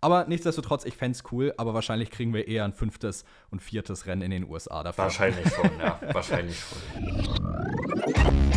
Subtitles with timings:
[0.00, 4.06] Aber nichtsdestotrotz, ich fände es cool, aber wahrscheinlich kriegen wir eher ein fünftes und viertes
[4.06, 5.04] Rennen in den USA dafür.
[5.04, 5.98] Wahrscheinlich schon, ja.
[6.12, 8.47] wahrscheinlich schon.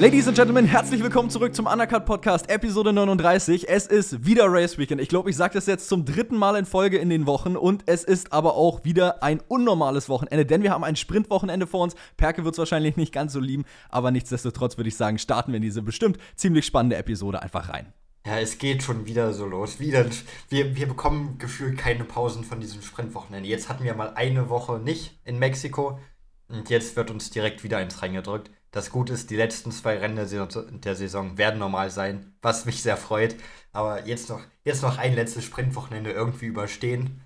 [0.00, 3.68] Ladies and Gentlemen, herzlich willkommen zurück zum Undercut Podcast, Episode 39.
[3.68, 5.00] Es ist wieder Race Weekend.
[5.00, 7.84] Ich glaube, ich sage das jetzt zum dritten Mal in Folge in den Wochen und
[7.86, 11.94] es ist aber auch wieder ein unnormales Wochenende, denn wir haben ein Sprintwochenende vor uns.
[12.16, 15.58] Perke wird es wahrscheinlich nicht ganz so lieben, aber nichtsdestotrotz würde ich sagen, starten wir
[15.58, 17.92] in diese bestimmt ziemlich spannende Episode einfach rein.
[18.26, 19.78] Ja, es geht schon wieder so los.
[19.78, 20.06] Wieder,
[20.48, 23.48] wir, wir bekommen gefühlt keine Pausen von diesem Sprintwochenende.
[23.48, 26.00] Jetzt hatten wir mal eine Woche nicht in Mexiko
[26.48, 28.50] und jetzt wird uns direkt wieder eins reingedrückt.
[28.74, 32.96] Das Gute ist, die letzten zwei Rennen der Saison werden normal sein, was mich sehr
[32.96, 33.36] freut.
[33.70, 37.20] Aber jetzt noch, jetzt noch ein letztes Sprintwochenende irgendwie überstehen.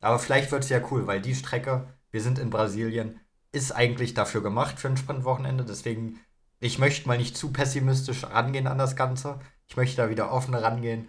[0.00, 3.18] Aber vielleicht wird es ja cool, weil die Strecke, wir sind in Brasilien,
[3.50, 5.64] ist eigentlich dafür gemacht für ein Sprintwochenende.
[5.64, 6.20] Deswegen,
[6.60, 9.40] ich möchte mal nicht zu pessimistisch rangehen an das Ganze.
[9.66, 11.08] Ich möchte da wieder offen rangehen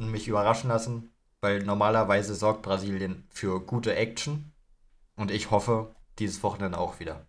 [0.00, 4.52] und mich überraschen lassen, weil normalerweise sorgt Brasilien für gute Action.
[5.14, 7.27] Und ich hoffe, dieses Wochenende auch wieder.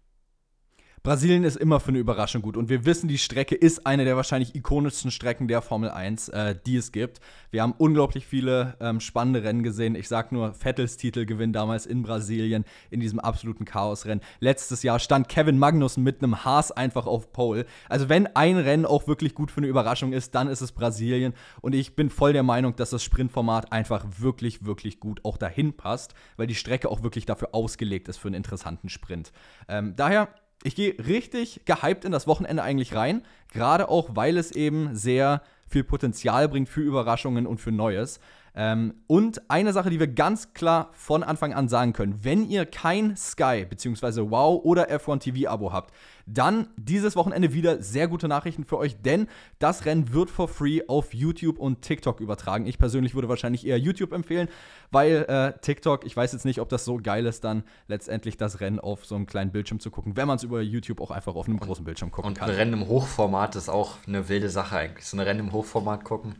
[1.04, 4.18] Brasilien ist immer für eine Überraschung gut und wir wissen, die Strecke ist eine der
[4.18, 7.22] wahrscheinlich ikonischsten Strecken der Formel 1, äh, die es gibt.
[7.52, 9.96] Wir haben unglaublich viele ähm, spannende Rennen gesehen.
[9.96, 14.22] Ich sag nur Vettels Titelgewinn damals in Brasilien in diesem absoluten Chaosrennen.
[14.40, 17.66] Letztes Jahr stand Kevin Magnussen mit einem Haas einfach auf Pole.
[17.88, 21.34] Also wenn ein Rennen auch wirklich gut für eine Überraschung ist, dann ist es Brasilien
[21.62, 25.74] und ich bin voll der Meinung, dass das Sprintformat einfach wirklich, wirklich gut auch dahin
[25.74, 29.32] passt, weil die Strecke auch wirklich dafür ausgelegt ist für einen interessanten Sprint.
[29.70, 30.28] Ähm, daher
[30.64, 35.42] ich gehe richtig gehypt in das Wochenende eigentlich rein, gerade auch, weil es eben sehr
[35.68, 38.20] viel Potenzial bringt für Überraschungen und für Neues.
[38.56, 42.66] Ähm, und eine Sache, die wir ganz klar von Anfang an sagen können, wenn ihr
[42.66, 44.30] kein Sky bzw.
[44.30, 45.94] Wow oder F1 TV Abo habt,
[46.26, 49.28] dann dieses Wochenende wieder sehr gute Nachrichten für euch, denn
[49.58, 52.68] das Rennen wird for free auf YouTube und TikTok übertragen.
[52.68, 54.48] Ich persönlich würde wahrscheinlich eher YouTube empfehlen,
[54.92, 58.60] weil äh, TikTok, ich weiß jetzt nicht, ob das so geil ist, dann letztendlich das
[58.60, 61.36] Rennen auf so einem kleinen Bildschirm zu gucken, wenn man es über YouTube auch einfach
[61.36, 62.50] auf einem großen Bildschirm gucken und kann.
[62.50, 65.06] Und ein Rennen im Hochformat ist auch eine wilde Sache eigentlich.
[65.06, 66.36] So ein Rennen im Hochformat gucken.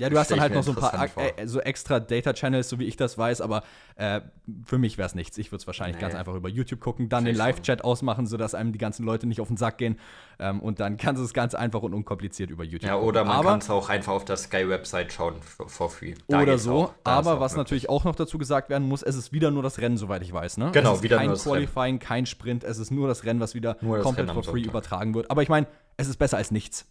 [0.00, 2.78] Ja, du hast dann halt noch so ein paar äh, so extra Data Channels, so
[2.78, 3.62] wie ich das weiß, aber
[3.96, 4.22] äh,
[4.64, 5.36] für mich wäre es nichts.
[5.36, 6.00] Ich würde es wahrscheinlich nee.
[6.00, 9.42] ganz einfach über YouTube gucken, dann den Live-Chat ausmachen, sodass einem die ganzen Leute nicht
[9.42, 9.98] auf den Sack gehen.
[10.38, 13.44] Ähm, und dann kannst du es ganz einfach und unkompliziert über YouTube Ja, oder man
[13.44, 16.14] kann es auch einfach auf der Sky-Website schauen, for, free.
[16.28, 16.94] Da oder so.
[17.04, 19.98] Aber was natürlich auch noch dazu gesagt werden muss, es ist wieder nur das Rennen,
[19.98, 20.56] soweit ich weiß.
[20.56, 20.70] Ne?
[20.72, 21.98] Genau, wieder kein nur das Qualifying, Rennen.
[21.98, 22.64] kein Sprint.
[22.64, 25.30] Es ist nur das Rennen, was wieder komplett for free übertragen wird.
[25.30, 25.66] Aber ich meine,
[25.98, 26.86] es ist besser als nichts.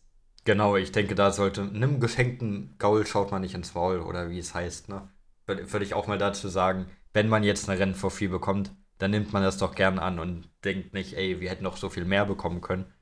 [0.46, 4.40] Genau, ich denke, da sollte, nimm geschenkten Gaul schaut man nicht ins Maul oder wie
[4.40, 5.10] es heißt, ne?
[5.46, 9.44] Würde, ich auch mal dazu sagen, wenn man jetzt eine free bekommt, dann nimmt man
[9.44, 12.62] das doch gern an und denkt nicht, ey, wir hätten noch so viel mehr bekommen
[12.62, 12.94] können.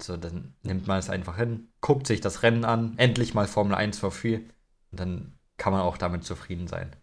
[0.00, 3.74] So, dann nimmt man es einfach hin, guckt sich das Rennen an, endlich mal Formel
[3.74, 4.40] 1 for free
[4.90, 6.96] und dann kann man auch damit zufrieden sein.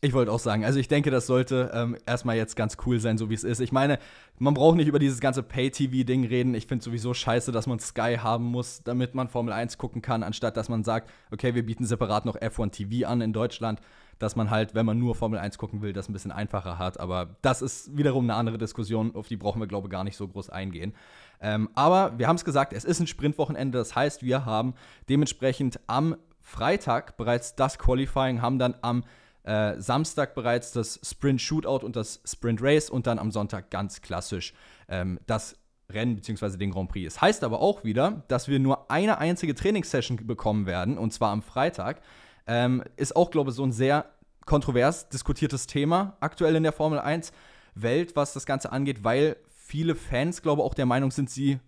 [0.00, 3.18] Ich wollte auch sagen, also ich denke, das sollte ähm, erstmal jetzt ganz cool sein,
[3.18, 3.58] so wie es ist.
[3.58, 3.98] Ich meine,
[4.38, 6.54] man braucht nicht über dieses ganze Pay-TV-Ding reden.
[6.54, 10.22] Ich finde sowieso scheiße, dass man Sky haben muss, damit man Formel 1 gucken kann,
[10.22, 13.80] anstatt dass man sagt, okay, wir bieten separat noch F1 TV an in Deutschland,
[14.20, 17.00] dass man halt, wenn man nur Formel 1 gucken will, das ein bisschen einfacher hat.
[17.00, 20.16] Aber das ist wiederum eine andere Diskussion, auf die brauchen wir, glaube ich, gar nicht
[20.16, 20.94] so groß eingehen.
[21.40, 24.74] Ähm, aber wir haben es gesagt, es ist ein Sprintwochenende, das heißt, wir haben
[25.08, 29.02] dementsprechend am Freitag bereits das Qualifying, haben dann am
[29.48, 34.02] äh, Samstag bereits das Sprint Shootout und das Sprint Race und dann am Sonntag ganz
[34.02, 34.52] klassisch
[34.88, 35.56] ähm, das
[35.90, 36.58] Rennen bzw.
[36.58, 37.14] den Grand Prix.
[37.14, 41.30] Es heißt aber auch wieder, dass wir nur eine einzige Trainingssession bekommen werden und zwar
[41.30, 42.02] am Freitag.
[42.46, 44.10] Ähm, ist auch, glaube ich, so ein sehr
[44.44, 47.32] kontrovers diskutiertes Thema aktuell in der Formel 1
[47.74, 51.58] Welt, was das Ganze angeht, weil viele Fans, glaube ich, auch der Meinung sind, sie,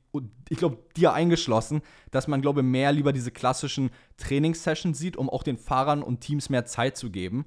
[0.51, 1.81] ich glaube, dir eingeschlossen,
[2.11, 6.21] dass man, glaube ich, mehr lieber diese klassischen Trainingssessions sieht, um auch den Fahrern und
[6.21, 7.47] Teams mehr Zeit zu geben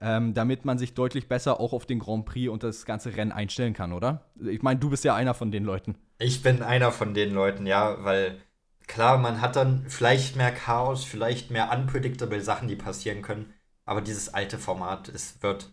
[0.00, 3.32] ähm, damit man sich deutlich besser auch auf den Grand Prix und das ganze Rennen
[3.32, 4.30] einstellen kann, oder?
[4.40, 5.96] Ich meine, du bist ja einer von den Leuten.
[6.18, 8.40] Ich bin einer von den Leuten, ja, weil
[8.86, 13.52] klar, man hat dann vielleicht mehr Chaos, vielleicht mehr unpredictable Sachen, die passieren können,
[13.84, 15.72] aber dieses alte Format, es wird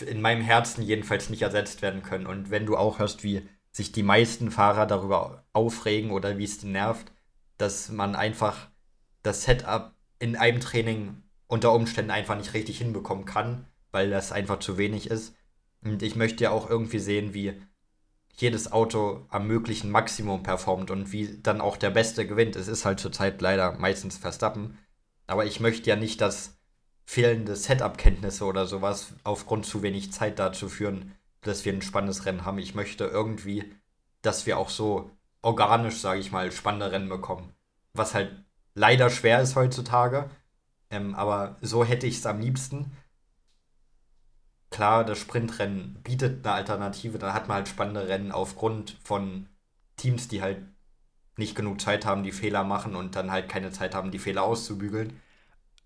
[0.00, 2.26] in meinem Herzen jedenfalls nicht ersetzt werden können.
[2.26, 6.58] Und wenn du auch hörst, wie sich die meisten Fahrer darüber aufregen oder wie es
[6.58, 7.12] die nervt,
[7.58, 8.68] dass man einfach
[9.22, 14.58] das Setup in einem Training unter Umständen einfach nicht richtig hinbekommen kann, weil das einfach
[14.58, 15.34] zu wenig ist.
[15.82, 17.60] Und ich möchte ja auch irgendwie sehen, wie
[18.36, 22.56] jedes Auto am möglichen Maximum performt und wie dann auch der Beste gewinnt.
[22.56, 24.78] Es ist halt zurzeit leider meistens Verstappen.
[25.26, 26.58] Aber ich möchte ja nicht, dass
[27.04, 32.44] fehlende Setup-Kenntnisse oder sowas aufgrund zu wenig Zeit dazu führen, dass wir ein spannendes Rennen
[32.44, 32.58] haben.
[32.58, 33.72] Ich möchte irgendwie,
[34.22, 35.10] dass wir auch so
[35.42, 37.52] organisch, sage ich mal, spannende Rennen bekommen.
[37.92, 38.44] Was halt
[38.74, 40.30] leider schwer ist heutzutage.
[40.94, 42.92] Ähm, aber so hätte ich es am liebsten.
[44.70, 47.18] Klar, das Sprintrennen bietet eine Alternative.
[47.18, 49.48] Da hat man halt spannende Rennen aufgrund von
[49.96, 50.62] Teams, die halt
[51.36, 54.42] nicht genug Zeit haben, die Fehler machen und dann halt keine Zeit haben, die Fehler
[54.44, 55.20] auszubügeln.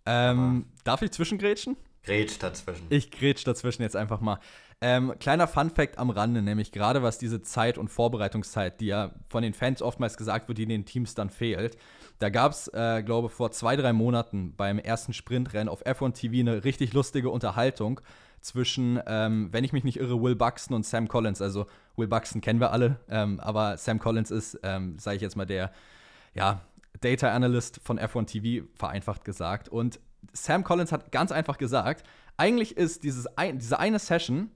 [0.05, 1.76] Ähm, darf ich zwischengrätschen?
[2.02, 2.87] Grätsch dazwischen.
[2.90, 4.40] Ich grätsch dazwischen jetzt einfach mal.
[4.81, 9.43] Ähm, kleiner Fun-Fact am Rande, nämlich gerade was diese Zeit und Vorbereitungszeit, die ja von
[9.43, 11.76] den Fans oftmals gesagt wird, die in den Teams dann fehlt.
[12.19, 16.41] Da gab es, äh, glaube vor zwei, drei Monaten beim ersten Sprintrennen auf F1 TV
[16.41, 18.00] eine richtig lustige Unterhaltung
[18.41, 21.41] zwischen, ähm, wenn ich mich nicht irre, Will Buxton und Sam Collins.
[21.41, 21.67] Also
[21.97, 25.47] Will Buxton kennen wir alle, ähm, aber Sam Collins ist, ähm, sage ich jetzt mal,
[25.47, 25.73] der
[26.35, 26.61] ja,
[27.00, 29.69] Data Analyst von F1 TV, vereinfacht gesagt.
[29.69, 30.00] Und
[30.32, 32.05] Sam Collins hat ganz einfach gesagt,
[32.37, 34.50] eigentlich ist dieses ein, diese eine Session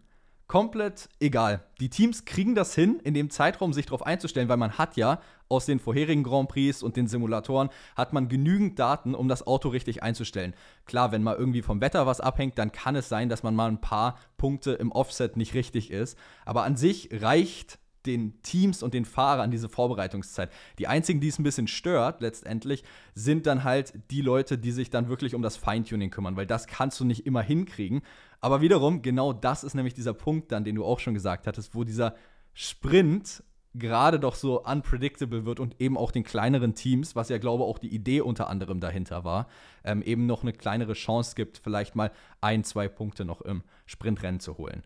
[0.53, 1.65] komplett egal.
[1.81, 5.19] Die Teams kriegen das hin, in dem Zeitraum sich darauf einzustellen, weil man hat ja
[5.49, 9.71] aus den vorherigen Grand Prix und den Simulatoren hat man genügend Daten, um das Auto
[9.71, 10.53] richtig einzustellen.
[10.85, 13.71] Klar, wenn mal irgendwie vom Wetter was abhängt, dann kann es sein, dass man mal
[13.71, 16.19] ein paar Punkte im Offset nicht richtig ist.
[16.45, 20.51] Aber an sich reicht den Teams und den Fahrern diese Vorbereitungszeit.
[20.79, 22.85] Die einzigen, die es ein bisschen stört, letztendlich,
[23.15, 26.67] sind dann halt die Leute, die sich dann wirklich um das Feintuning kümmern, weil das
[26.67, 28.03] kannst du nicht immer hinkriegen.
[28.41, 31.75] Aber wiederum, genau das ist nämlich dieser Punkt dann, den du auch schon gesagt hattest,
[31.75, 32.15] wo dieser
[32.55, 33.43] Sprint
[33.75, 37.79] gerade doch so unpredictable wird und eben auch den kleineren Teams, was ja glaube auch
[37.79, 39.49] die Idee unter anderem dahinter war,
[39.85, 42.11] ähm, eben noch eine kleinere Chance gibt, vielleicht mal
[42.41, 44.83] ein, zwei Punkte noch im Sprintrennen zu holen.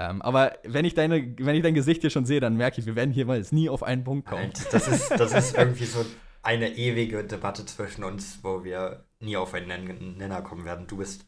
[0.00, 2.86] Ähm, aber wenn ich, deine, wenn ich dein Gesicht hier schon sehe, dann merke ich,
[2.86, 4.52] wir werden hier mal jetzt nie auf einen Punkt kommen.
[4.70, 6.06] Das ist, das ist irgendwie so
[6.40, 10.86] eine ewige Debatte zwischen uns, wo wir nie auf einen Nenner kommen werden.
[10.86, 11.26] Du bist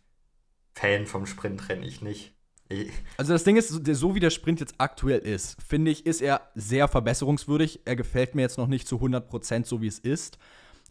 [0.73, 2.37] Fan vom Sprintrennen, ich nicht.
[2.69, 6.23] Ich also das Ding ist, so wie der Sprint jetzt aktuell ist, finde ich, ist
[6.23, 7.81] er sehr verbesserungswürdig.
[7.87, 10.39] Er gefällt mir jetzt noch nicht zu 100% so, wie es ist.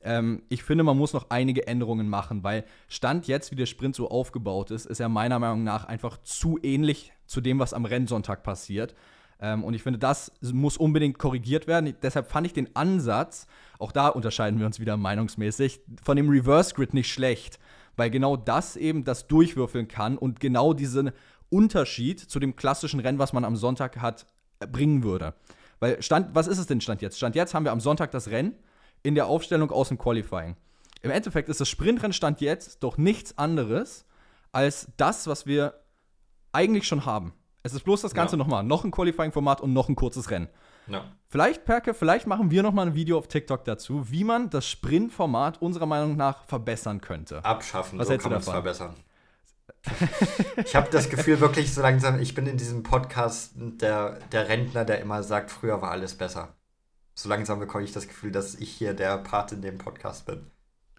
[0.01, 3.95] Ähm, ich finde, man muss noch einige Änderungen machen, weil Stand jetzt, wie der Sprint
[3.95, 7.85] so aufgebaut ist, ist er meiner Meinung nach einfach zu ähnlich zu dem, was am
[7.85, 8.95] Rennsonntag passiert.
[9.41, 11.95] Ähm, und ich finde, das muss unbedingt korrigiert werden.
[12.01, 13.47] Deshalb fand ich den Ansatz,
[13.77, 17.59] auch da unterscheiden wir uns wieder meinungsmäßig, von dem Reverse Grid nicht schlecht,
[17.95, 21.11] weil genau das eben das durchwürfeln kann und genau diesen
[21.49, 24.27] Unterschied zu dem klassischen Rennen, was man am Sonntag hat,
[24.59, 25.33] äh, bringen würde.
[25.79, 27.17] Weil Stand, was ist es denn Stand jetzt?
[27.17, 28.55] Stand jetzt haben wir am Sonntag das Rennen
[29.03, 30.55] in der Aufstellung aus dem Qualifying.
[31.01, 34.05] Im Endeffekt ist das Sprintrennen Stand jetzt doch nichts anderes
[34.51, 35.73] als das, was wir
[36.51, 37.33] eigentlich schon haben.
[37.63, 38.37] Es ist bloß das Ganze ja.
[38.37, 38.63] nochmal.
[38.63, 40.49] Noch ein Qualifying-Format und noch ein kurzes Rennen.
[40.87, 41.03] Ja.
[41.27, 45.61] Vielleicht, Perke, vielleicht machen wir nochmal ein Video auf TikTok dazu, wie man das Sprint-Format
[45.61, 47.45] unserer Meinung nach verbessern könnte.
[47.45, 48.95] Abschaffen, Was so kann man es verbessern.
[50.65, 54.83] ich habe das Gefühl wirklich so langsam, ich bin in diesem Podcast der, der Rentner,
[54.83, 56.55] der immer sagt, früher war alles besser.
[57.19, 60.47] So langsam bekomme ich das Gefühl, dass ich hier der Part in dem Podcast bin.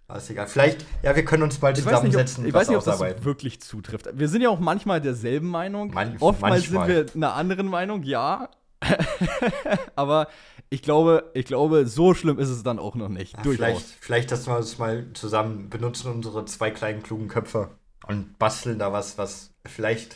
[0.06, 0.48] Aber ist egal.
[0.48, 2.44] Vielleicht, ja, wir können uns bald ich zusammensetzen.
[2.52, 4.06] Weiß nicht, ob, ich weiß nicht, ob das wirklich zutrifft.
[4.12, 5.94] Wir sind ja auch manchmal derselben Meinung.
[5.94, 6.88] Man Oftmals manchmal.
[6.88, 8.50] sind wir einer anderen Meinung, ja.
[9.96, 10.28] Aber
[10.68, 13.38] ich glaube, ich glaube, so schlimm ist es dann auch noch nicht.
[13.38, 17.70] Ja, vielleicht, vielleicht, dass wir uns mal zusammen benutzen, unsere zwei kleinen klugen Köpfe
[18.06, 20.14] und basteln da was, was vielleicht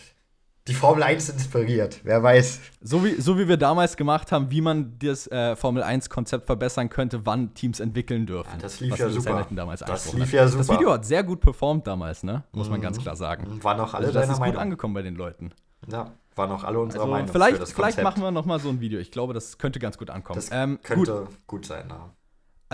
[0.66, 2.00] die Formel 1 inspiriert.
[2.04, 2.60] Wer weiß.
[2.80, 6.88] So wie, so wie wir damals gemacht haben, wie man das äh, Formel 1-Konzept verbessern
[6.88, 8.50] könnte, wann Teams entwickeln dürfen.
[8.52, 9.46] Ja, das lief ja super.
[9.86, 10.64] Das lief ja super.
[10.64, 12.44] Das Video hat sehr gut performt damals, ne?
[12.52, 13.02] Muss man ganz mhm.
[13.02, 13.62] klar sagen.
[13.62, 15.52] Waren auch alle also das ist gut angekommen bei den Leuten.
[15.90, 17.28] Ja, waren auch alle unserer also Meinung.
[17.28, 18.98] Vielleicht, vielleicht machen wir noch mal so ein Video.
[18.98, 20.36] Ich glaube, das könnte ganz gut ankommen.
[20.36, 22.10] Das ähm, könnte gut, gut sein, ja.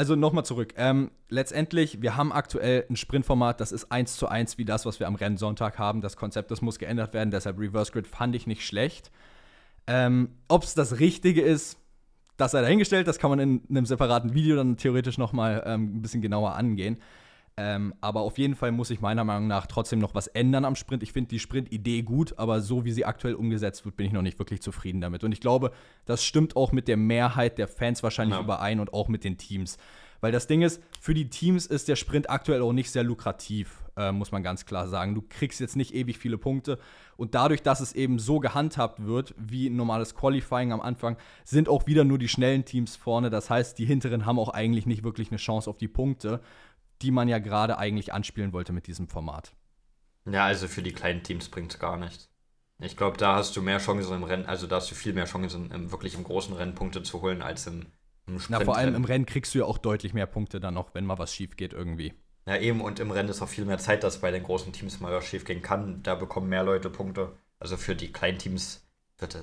[0.00, 0.73] Also nochmal zurück.
[0.78, 4.99] Ähm, letztendlich, wir haben aktuell ein Sprintformat, das ist eins zu eins wie das, was
[4.99, 6.00] wir am Rennsonntag haben.
[6.00, 9.11] Das Konzept, das muss geändert werden, deshalb Reverse Grid fand ich nicht schlecht.
[9.87, 11.76] Ähm, Ob es das Richtige ist,
[12.38, 16.00] das sei dahingestellt, das kann man in einem separaten Video dann theoretisch nochmal ähm, ein
[16.00, 16.97] bisschen genauer angehen.
[17.62, 20.76] Ähm, aber auf jeden Fall muss sich meiner Meinung nach trotzdem noch was ändern am
[20.76, 21.02] Sprint.
[21.02, 24.22] Ich finde die Sprint-Idee gut, aber so wie sie aktuell umgesetzt wird, bin ich noch
[24.22, 25.24] nicht wirklich zufrieden damit.
[25.24, 25.70] Und ich glaube,
[26.06, 28.42] das stimmt auch mit der Mehrheit der Fans wahrscheinlich ja.
[28.42, 29.76] überein und auch mit den Teams.
[30.22, 33.82] Weil das Ding ist, für die Teams ist der Sprint aktuell auch nicht sehr lukrativ,
[33.96, 35.14] äh, muss man ganz klar sagen.
[35.14, 36.78] Du kriegst jetzt nicht ewig viele Punkte.
[37.18, 41.68] Und dadurch, dass es eben so gehandhabt wird, wie ein normales Qualifying am Anfang, sind
[41.68, 43.28] auch wieder nur die schnellen Teams vorne.
[43.28, 46.40] Das heißt, die hinteren haben auch eigentlich nicht wirklich eine Chance auf die Punkte
[47.02, 49.54] die man ja gerade eigentlich anspielen wollte mit diesem Format.
[50.30, 52.28] Ja, also für die kleinen Teams bringt es gar nichts.
[52.78, 55.26] Ich glaube, da hast du mehr Chancen im Rennen, also da hast du viel mehr
[55.26, 57.87] Chancen, im, wirklich im großen Rennen Punkte zu holen, als im,
[58.26, 58.61] im Sprint.
[58.61, 61.04] Na, vor allem im Rennen kriegst du ja auch deutlich mehr Punkte dann noch, wenn
[61.04, 62.14] mal was schief geht irgendwie.
[62.47, 65.00] Ja, eben, und im Rennen ist auch viel mehr Zeit, dass bei den großen Teams
[65.00, 66.02] mal was schief gehen kann.
[66.02, 67.37] Da bekommen mehr Leute Punkte.
[67.59, 68.87] Also für die kleinen Teams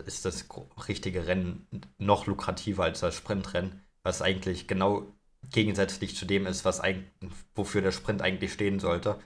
[0.07, 0.47] ist das
[0.87, 1.67] richtige Rennen
[1.99, 5.03] noch lukrativer als das Sprintrennen was eigentlich genau
[5.51, 6.81] gegensätzlich zu dem ist, was
[7.55, 9.19] wofür der Sprint eigentlich stehen sollte.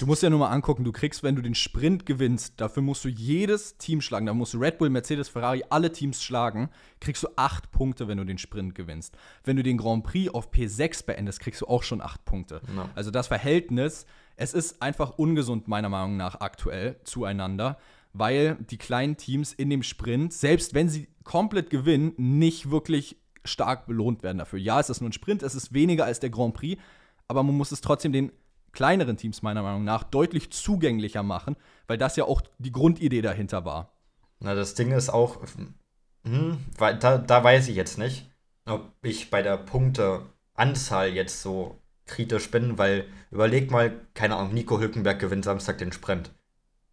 [0.00, 3.04] du musst ja nur mal angucken, du kriegst, wenn du den Sprint gewinnst, dafür musst
[3.04, 4.26] du jedes Team schlagen.
[4.26, 6.70] Da musst du Red Bull, Mercedes, Ferrari, alle Teams schlagen.
[7.00, 9.16] Kriegst du acht Punkte, wenn du den Sprint gewinnst.
[9.44, 12.60] Wenn du den Grand Prix auf P6 beendest, kriegst du auch schon acht Punkte.
[12.74, 12.88] No.
[12.94, 14.06] Also das Verhältnis,
[14.36, 17.78] es ist einfach ungesund, meiner Meinung nach, aktuell zueinander,
[18.12, 23.86] weil die kleinen Teams in dem Sprint, selbst wenn sie komplett gewinnen, nicht wirklich stark
[23.86, 24.58] belohnt werden dafür.
[24.58, 26.80] Ja, es ist nur ein Sprint, es ist weniger als der Grand Prix,
[27.28, 28.32] aber man muss es trotzdem den
[28.72, 31.56] kleineren Teams meiner Meinung nach deutlich zugänglicher machen,
[31.86, 33.92] weil das ja auch die Grundidee dahinter war.
[34.40, 35.38] Na, das Ding ist auch,
[36.24, 38.30] hm, da, da weiß ich jetzt nicht,
[38.66, 44.80] ob ich bei der Punkteanzahl jetzt so kritisch bin, weil überleg mal, keine Ahnung, Nico
[44.80, 46.30] Hülkenberg gewinnt Samstag den Sprint.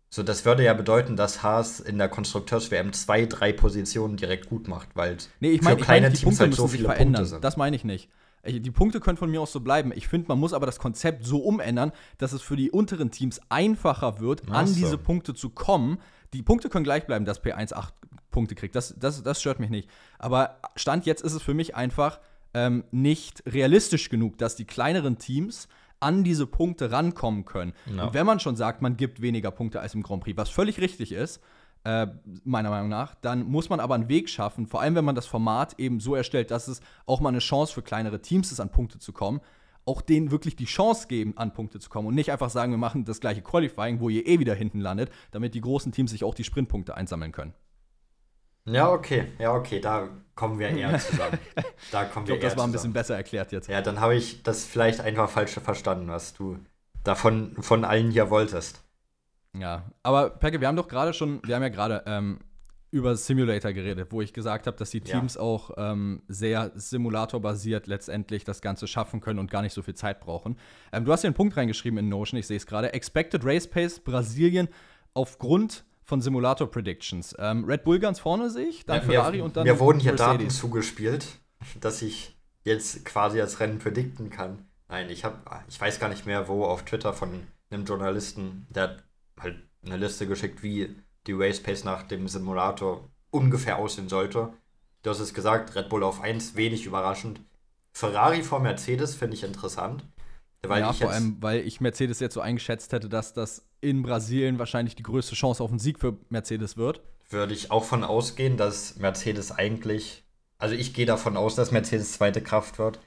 [0.10, 4.68] So, das würde ja bedeuten, dass Haas in der Konstrukteurs-WM zwei, drei Positionen direkt gut
[4.68, 7.16] macht, weil nee, ich mein, für kleine ich mein, Teams Punkte halt so viele verändern.
[7.16, 7.44] Punkte sind.
[7.44, 8.10] Das meine ich nicht.
[8.46, 9.92] Die Punkte können von mir aus so bleiben.
[9.94, 13.42] Ich finde, man muss aber das Konzept so umändern, dass es für die unteren Teams
[13.50, 14.76] einfacher wird, Ach an so.
[14.76, 16.00] diese Punkte zu kommen.
[16.34, 17.94] Die Punkte können gleich bleiben, dass P1 8
[18.32, 18.76] Punkte kriegt.
[18.76, 19.90] Das, das, das stört mich nicht.
[20.20, 22.22] Aber Stand jetzt ist es für mich einfach
[22.54, 25.68] ähm, nicht realistisch genug, dass die kleineren Teams
[26.00, 27.74] an diese Punkte rankommen können.
[27.86, 28.08] No.
[28.08, 30.80] Und wenn man schon sagt, man gibt weniger Punkte als im Grand Prix, was völlig
[30.80, 31.42] richtig ist,
[31.84, 32.08] äh,
[32.44, 35.26] meiner Meinung nach, dann muss man aber einen Weg schaffen, vor allem wenn man das
[35.26, 38.70] Format eben so erstellt, dass es auch mal eine Chance für kleinere Teams ist, an
[38.70, 39.42] Punkte zu kommen,
[39.86, 42.78] auch denen wirklich die Chance geben, an Punkte zu kommen und nicht einfach sagen, wir
[42.78, 46.24] machen das gleiche Qualifying, wo ihr eh wieder hinten landet, damit die großen Teams sich
[46.24, 47.54] auch die Sprintpunkte einsammeln können.
[48.68, 51.40] Ja, okay, ja, okay, da kommen wir eher zusammen.
[51.92, 53.68] Da kommen ich glaube, das war ein bisschen besser erklärt jetzt.
[53.70, 56.60] Ja, dann habe ich das vielleicht einfach falsch verstanden, was du
[57.04, 58.84] davon von allen hier wolltest.
[59.58, 62.40] Ja, aber Pecke, wir haben doch gerade schon, wir haben ja gerade ähm,
[62.92, 65.42] über Simulator geredet, wo ich gesagt habe, dass die Teams ja.
[65.42, 70.20] auch ähm, sehr simulatorbasiert letztendlich das Ganze schaffen können und gar nicht so viel Zeit
[70.20, 70.58] brauchen.
[70.92, 72.94] Ähm, du hast hier einen Punkt reingeschrieben in Notion, ich sehe es gerade.
[72.94, 74.68] Expected Race Pace Brasilien
[75.14, 77.36] aufgrund von Simulator Predictions.
[77.38, 79.66] Ähm, Red Bull ganz vorne sehe ich, dann ja, Ferrari mir, und dann.
[79.66, 80.38] Mir wurden hier Mercedes.
[80.38, 81.28] Daten zugespielt,
[81.82, 84.66] dass ich jetzt quasi als Rennen predikten kann.
[84.88, 85.38] Nein, ich habe,
[85.68, 89.04] ich weiß gar nicht mehr, wo auf Twitter von einem Journalisten, der hat
[89.40, 90.96] halt eine Liste geschickt, wie
[91.28, 94.54] die Race Pace nach dem Simulator ungefähr aussehen sollte.
[95.04, 97.42] Du hast es gesagt, Red Bull auf 1, wenig überraschend.
[97.92, 100.06] Ferrari vor Mercedes finde ich interessant.
[100.70, 104.60] Weil ja, vor allem, weil ich Mercedes jetzt so eingeschätzt hätte, dass das in Brasilien
[104.60, 107.02] wahrscheinlich die größte Chance auf einen Sieg für Mercedes wird.
[107.30, 110.24] Würde ich auch von ausgehen, dass Mercedes eigentlich,
[110.58, 113.00] also ich gehe davon aus, dass Mercedes zweite Kraft wird,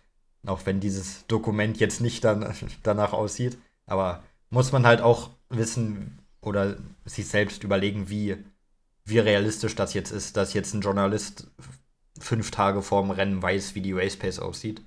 [0.47, 3.59] auch wenn dieses Dokument jetzt nicht dann, danach aussieht.
[3.87, 8.37] Aber muss man halt auch wissen oder sich selbst überlegen, wie,
[9.05, 11.49] wie realistisch das jetzt ist, dass jetzt ein Journalist
[12.19, 14.83] fünf Tage vor dem Rennen weiß, wie die Race Pace aussieht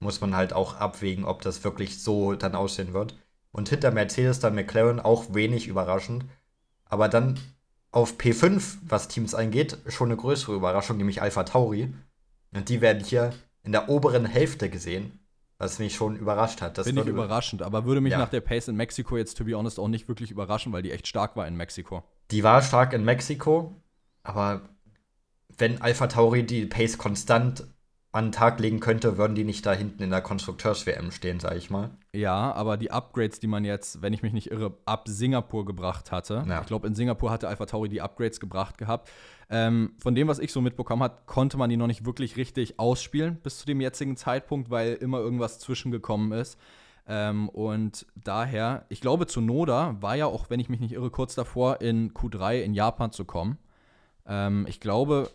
[0.00, 3.16] muss man halt auch abwägen, ob das wirklich so dann aussehen wird.
[3.50, 6.24] Und hinter Mercedes dann McLaren auch wenig überraschend.
[6.84, 7.38] Aber dann
[7.90, 11.92] auf P5, was Teams angeht, schon eine größere Überraschung, nämlich Alpha Tauri.
[12.54, 15.18] Und die werden hier in der oberen Hälfte gesehen,
[15.58, 16.78] was mich schon überrascht hat.
[16.78, 18.18] Das Finde ich überraschend, aber würde mich ja.
[18.18, 20.92] nach der Pace in Mexiko jetzt, to be honest, auch nicht wirklich überraschen, weil die
[20.92, 22.04] echt stark war in Mexiko.
[22.30, 23.74] Die war stark in Mexiko,
[24.22, 24.68] aber
[25.56, 27.66] wenn Alpha Tauri die Pace konstant
[28.10, 31.56] an den Tag legen könnte, würden die nicht da hinten in der Konstrukteurs-WM stehen, sage
[31.56, 31.90] ich mal.
[32.12, 36.10] Ja, aber die Upgrades, die man jetzt, wenn ich mich nicht irre, ab Singapur gebracht
[36.10, 36.60] hatte, ja.
[36.60, 39.10] ich glaube, in Singapur hatte Alpha Tauri die Upgrades gebracht gehabt.
[39.50, 42.78] Ähm, von dem, was ich so mitbekommen habe, konnte man die noch nicht wirklich richtig
[42.78, 46.58] ausspielen bis zu dem jetzigen Zeitpunkt, weil immer irgendwas zwischengekommen ist.
[47.06, 51.34] Ähm, und daher, ich glaube, Tsunoda war ja auch, wenn ich mich nicht irre, kurz
[51.34, 53.58] davor, in Q3 in Japan zu kommen.
[54.26, 55.30] Ähm, ich glaube,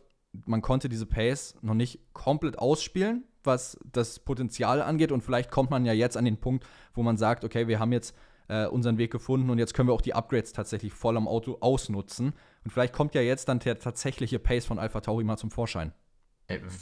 [0.46, 5.12] man konnte diese Pace noch nicht komplett ausspielen, was das Potenzial angeht.
[5.12, 7.92] Und vielleicht kommt man ja jetzt an den Punkt, wo man sagt, okay, wir haben
[7.92, 8.16] jetzt
[8.48, 11.58] äh, unseren Weg gefunden und jetzt können wir auch die Upgrades tatsächlich voll am Auto
[11.60, 12.34] ausnutzen.
[12.64, 15.94] Und vielleicht kommt ja jetzt dann der tatsächliche Pace von Alpha Tauri mal zum Vorschein.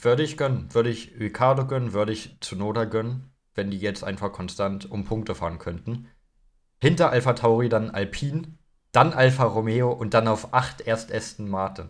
[0.01, 0.73] Würde ich gönnen.
[0.73, 5.35] Würde ich Ricardo gönnen, würde ich Tsunoda gönnen, wenn die jetzt einfach konstant um Punkte
[5.35, 6.07] fahren könnten.
[6.81, 8.57] Hinter Alpha Tauri dann Alpine,
[8.91, 11.89] dann Alfa Romeo und dann auf 8 erst Aston Martin.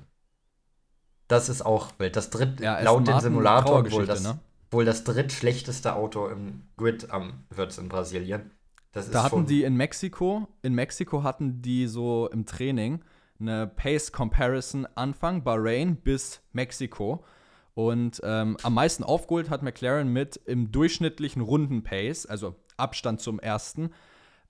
[1.32, 2.18] Das ist auch wild.
[2.18, 4.40] Das dritt, ja, laut dem Simulator wohl das, ne?
[4.70, 8.52] wohl das drittschlechteste Auto im Grid ähm, wird es in Brasilien.
[8.92, 13.00] da hatten die in Mexiko, in Mexiko hatten die so im Training
[13.40, 17.24] eine Pace Comparison Anfang Bahrain bis Mexiko.
[17.76, 23.92] Und ähm, am meisten aufgeholt hat McLaren mit im durchschnittlichen Runden-Pace, also Abstand zum ersten,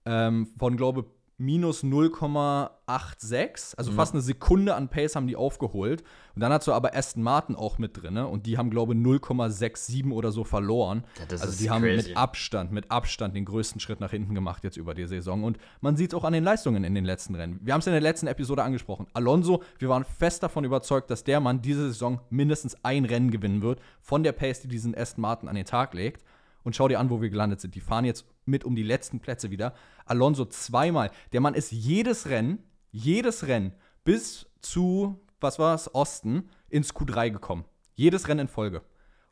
[0.06, 1.06] ähm, von, glaube
[1.42, 3.96] minus 0,86, also mhm.
[3.96, 6.04] fast eine Sekunde an Pace haben die aufgeholt.
[6.36, 9.00] Und dann hast du aber Aston Martin auch mit drin und die haben, glaube ich,
[9.00, 11.04] 0,67 oder so verloren.
[11.18, 14.78] Ja, also die haben mit Abstand, mit Abstand den größten Schritt nach hinten gemacht jetzt
[14.78, 15.44] über die Saison.
[15.44, 17.60] Und man sieht es auch an den Leistungen in den letzten Rennen.
[17.64, 19.08] Wir haben es in der letzten Episode angesprochen.
[19.14, 23.62] Alonso, wir waren fest davon überzeugt, dass der Mann diese Saison mindestens ein Rennen gewinnen
[23.62, 26.24] wird von der Pace, die diesen Aston Martin an den Tag legt.
[26.64, 27.74] Und schau dir an, wo wir gelandet sind.
[27.74, 29.74] Die fahren jetzt mit um die letzten Plätze wieder.
[30.06, 31.12] Alonso zweimal.
[31.34, 37.32] Der Mann ist jedes Rennen, jedes Rennen bis zu, was war es, Osten, ins Q3
[37.32, 37.66] gekommen.
[37.96, 38.82] Jedes Rennen in Folge.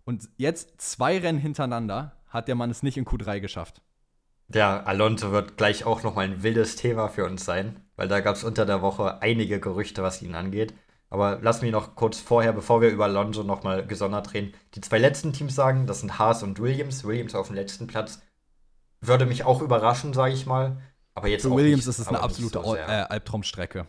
[0.05, 3.81] Und jetzt zwei Rennen hintereinander hat der Mann es nicht in Q3 geschafft.
[4.53, 8.35] Ja, Alonso wird gleich auch nochmal ein wildes Thema für uns sein, weil da gab
[8.35, 10.73] es unter der Woche einige Gerüchte, was ihn angeht.
[11.11, 14.99] Aber lass mich noch kurz vorher, bevor wir über Alonso nochmal gesondert reden, die zwei
[14.99, 17.03] letzten Teams sagen, das sind Haas und Williams.
[17.03, 18.21] Williams auf dem letzten Platz
[19.01, 20.81] würde mich auch überraschen, sage ich mal.
[21.15, 23.85] Aber jetzt Für Williams nicht, ist es eine absolute so äh, Albtraumstrecke.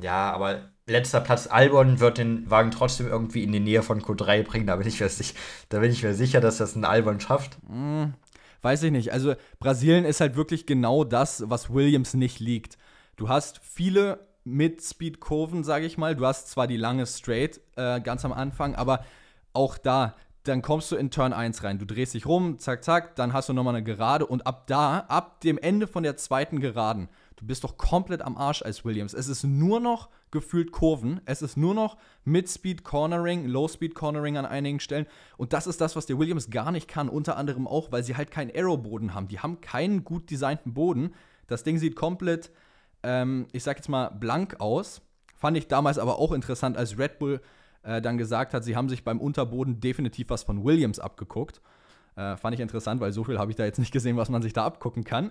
[0.00, 4.44] Ja, aber letzter Platz Albon wird den Wagen trotzdem irgendwie in die Nähe von Q3
[4.44, 4.66] bringen.
[4.66, 5.34] Da bin ich mir, sicher,
[5.68, 7.58] da bin ich mir sicher, dass das ein Albon schafft.
[7.68, 8.14] Hm,
[8.62, 9.12] weiß ich nicht.
[9.12, 12.78] Also Brasilien ist halt wirklich genau das, was Williams nicht liegt.
[13.16, 16.14] Du hast viele Mid-Speed-Kurven, sage ich mal.
[16.14, 19.04] Du hast zwar die lange Straight äh, ganz am Anfang, aber
[19.52, 20.14] auch da,
[20.48, 21.78] dann kommst du in Turn 1 rein.
[21.78, 25.00] Du drehst dich rum, zack, zack, dann hast du nochmal eine Gerade und ab da,
[25.00, 29.14] ab dem Ende von der zweiten Geraden, du bist doch komplett am Arsch als Williams.
[29.14, 34.46] Es ist nur noch gefühlt Kurven, es ist nur noch Mid-Speed Cornering, Low-Speed Cornering an
[34.46, 37.92] einigen Stellen und das ist das, was der Williams gar nicht kann, unter anderem auch,
[37.92, 39.28] weil sie halt keinen Aero-Boden haben.
[39.28, 41.14] Die haben keinen gut designten Boden.
[41.46, 42.50] Das Ding sieht komplett,
[43.02, 45.02] ähm, ich sag jetzt mal, blank aus.
[45.36, 47.40] Fand ich damals aber auch interessant, als Red Bull
[47.82, 51.60] äh, dann gesagt hat, sie haben sich beim Unterboden definitiv was von Williams abgeguckt.
[52.16, 54.42] Äh, fand ich interessant, weil so viel habe ich da jetzt nicht gesehen, was man
[54.42, 55.30] sich da abgucken kann.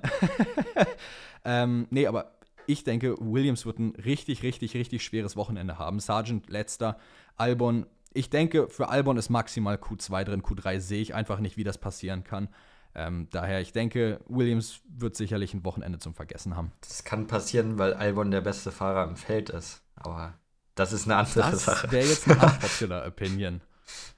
[1.46, 6.00] ähm, nee, aber ich denke, Williams wird ein richtig, richtig, richtig schweres Wochenende haben.
[6.00, 6.98] Sargent letzter,
[7.36, 7.86] Albon.
[8.14, 10.42] Ich denke, für Albon ist maximal Q2 drin.
[10.42, 12.50] Q3 sehe ich einfach nicht, wie das passieren kann.
[12.96, 16.72] Ähm, daher, ich denke, Williams wird sicherlich ein Wochenende zum Vergessen haben.
[16.82, 19.84] Das kann passieren, weil Albon der beste Fahrer im Feld ist.
[19.96, 20.34] Aber
[20.78, 21.88] das ist eine andere das Sache.
[21.88, 23.62] Das wäre jetzt eine unpopular Opinion.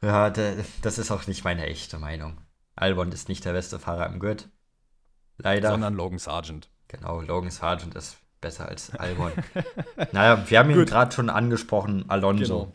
[0.01, 2.37] Ja, das ist auch nicht meine echte Meinung.
[2.75, 4.49] Albon ist nicht der beste Fahrer im Grid.
[5.37, 5.71] Leider.
[5.71, 6.69] Sondern Logan Sargent.
[6.87, 9.31] Genau, Logan Sargent ist besser als Albon.
[10.11, 12.73] naja, wir haben ihn gerade schon angesprochen, Alonso.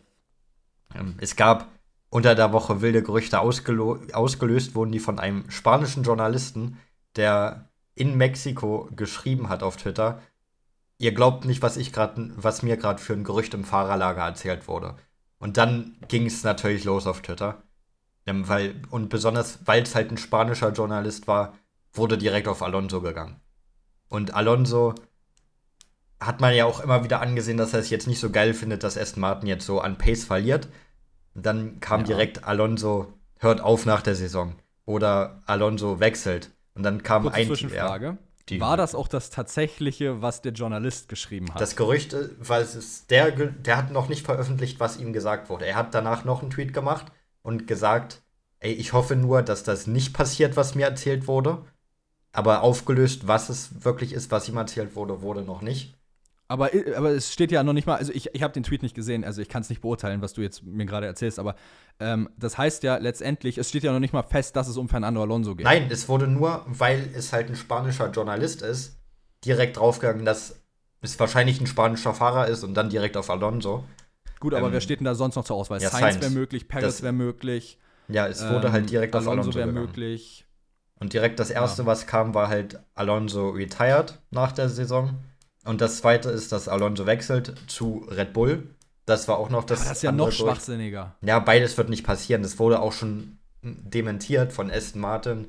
[0.89, 1.01] Genau.
[1.01, 1.69] Ähm, es gab
[2.09, 6.79] unter der Woche wilde Gerüchte ausgelöst wurden, die von einem spanischen Journalisten,
[7.15, 10.21] der in Mexiko geschrieben hat auf Twitter,
[10.97, 14.67] ihr glaubt nicht, was ich gerade, was mir gerade für ein Gerücht im Fahrerlager erzählt
[14.67, 14.95] wurde.
[15.37, 17.63] Und dann ging es natürlich los auf Twitter.
[18.25, 21.53] Ähm, weil, und besonders, weil es halt ein spanischer Journalist war,
[21.93, 23.39] wurde direkt auf Alonso gegangen.
[24.09, 24.95] Und Alonso
[26.19, 28.83] hat man ja auch immer wieder angesehen, dass er es jetzt nicht so geil findet,
[28.83, 30.69] dass Aston Martin jetzt so an Pace verliert.
[31.35, 32.07] Und dann kam ja.
[32.07, 34.55] direkt Alonso hört auf nach der Saison.
[34.85, 36.51] Oder Alonso wechselt.
[36.73, 38.17] Und dann kam Kurze ein Zwischenfrage.
[38.49, 41.59] Die war das auch das tatsächliche, was der Journalist geschrieben hat?
[41.59, 45.49] Das Gerücht, äh, weil es ist der, der hat noch nicht veröffentlicht, was ihm gesagt
[45.49, 45.65] wurde.
[45.65, 47.07] Er hat danach noch einen Tweet gemacht
[47.41, 48.21] und gesagt,
[48.59, 51.65] ey, ich hoffe nur, dass das nicht passiert, was mir erzählt wurde.
[52.31, 55.95] Aber aufgelöst, was es wirklich ist, was ihm erzählt wurde, wurde noch nicht.
[56.47, 58.93] Aber, aber es steht ja noch nicht mal, also ich, ich habe den Tweet nicht
[58.93, 61.55] gesehen, also ich kann es nicht beurteilen, was du jetzt mir gerade erzählst, aber
[61.99, 64.87] ähm, das heißt ja letztendlich, es steht ja noch nicht mal fest, dass es um
[64.87, 65.63] Fernando Alonso geht.
[65.63, 68.99] Nein, es wurde nur, weil es halt ein spanischer Journalist ist,
[69.43, 70.61] direkt draufgegangen, dass
[71.01, 73.83] es wahrscheinlich ein spanischer Fahrer ist und dann direkt auf Alonso.
[74.39, 75.81] Gut, aber ähm, wer steht denn da sonst noch zur Auswahl?
[75.81, 77.79] Ja, Sainz wäre möglich, Paris wäre möglich.
[78.07, 80.45] Ja, es wurde halt ähm, halt direkt Alonso auf Alonso wäre möglich.
[80.99, 81.85] Und direkt das erste, ja.
[81.87, 85.15] was kam, war halt Alonso retired nach der Saison.
[85.65, 88.69] Und das zweite ist, dass Alonso wechselt zu Red Bull.
[89.05, 89.81] Das war auch noch das.
[89.81, 91.15] Aber das ist ja noch schwachsinniger.
[91.21, 92.43] Ja, beides wird nicht passieren.
[92.43, 95.47] Das wurde auch schon dementiert von Aston Martin.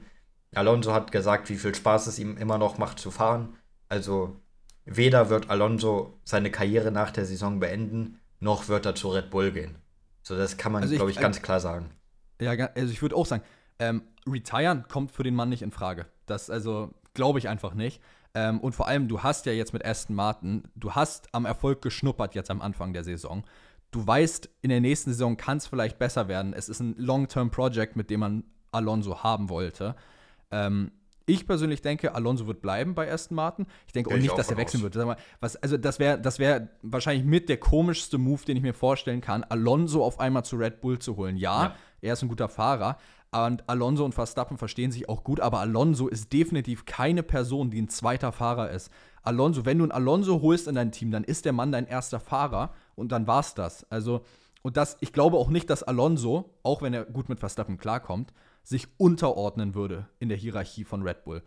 [0.54, 3.56] Alonso hat gesagt, wie viel Spaß es ihm immer noch macht zu fahren.
[3.88, 4.36] Also
[4.84, 9.52] weder wird Alonso seine Karriere nach der Saison beenden, noch wird er zu Red Bull
[9.52, 9.76] gehen.
[10.22, 11.90] So, das kann man, also glaube ich, ganz klar sagen.
[12.40, 13.42] Ja, also ich würde auch sagen,
[13.78, 16.06] ähm, retiren kommt für den Mann nicht in Frage.
[16.26, 18.00] Das also glaube ich einfach nicht.
[18.36, 21.80] Ähm, und vor allem, du hast ja jetzt mit Aston Martin, du hast am Erfolg
[21.80, 23.44] geschnuppert jetzt am Anfang der Saison.
[23.90, 26.52] Du weißt, in der nächsten Saison kann es vielleicht besser werden.
[26.52, 29.96] Es ist ein Long-Term-Project, mit dem man Alonso haben wollte.
[30.50, 30.92] Ähm,
[31.24, 33.66] ich persönlich denke, Alonso wird bleiben bei Aston Martin.
[33.86, 34.94] Ich denke auch nicht, dass er wechseln aus.
[34.94, 35.06] wird.
[35.06, 38.74] Mal, was, also das wäre das wär wahrscheinlich mit der komischste Move, den ich mir
[38.74, 41.38] vorstellen kann, Alonso auf einmal zu Red Bull zu holen.
[41.38, 41.76] Ja, ja.
[42.02, 42.98] er ist ein guter Fahrer,
[43.32, 47.82] und Alonso und Verstappen verstehen sich auch gut, aber Alonso ist definitiv keine Person, die
[47.82, 48.90] ein zweiter Fahrer ist.
[49.22, 52.20] Alonso, wenn du einen Alonso holst in dein Team, dann ist der Mann dein erster
[52.20, 53.84] Fahrer und dann war's das.
[53.90, 54.22] Also,
[54.62, 58.32] und das, ich glaube auch nicht, dass Alonso, auch wenn er gut mit Verstappen klarkommt,
[58.62, 61.42] sich unterordnen würde in der Hierarchie von Red Bull.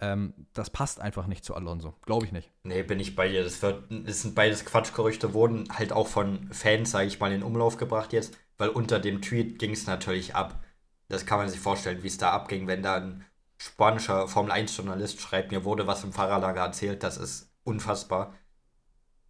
[0.00, 1.94] Ähm, das passt einfach nicht zu Alonso.
[2.04, 2.50] Glaube ich nicht.
[2.62, 3.42] Nee, bin ich bei dir.
[3.42, 7.42] Das, wird, das sind beides Quatschgerüchte, wurden halt auch von Fans, sage ich mal, in
[7.42, 10.62] Umlauf gebracht jetzt, weil unter dem Tweet ging es natürlich ab.
[11.08, 13.24] Das kann man sich vorstellen, wie es da abging, wenn da ein
[13.56, 18.34] spanischer Formel-1-Journalist schreibt, mir wurde was im Fahrerlager erzählt, das ist unfassbar.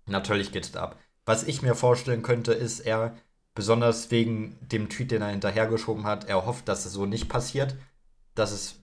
[0.06, 0.98] Natürlich geht es ab.
[1.24, 3.16] Was ich mir vorstellen könnte, ist, er,
[3.54, 7.76] besonders wegen dem Tweet, den er hinterhergeschoben hat, er hofft, dass es so nicht passiert,
[8.34, 8.76] dass es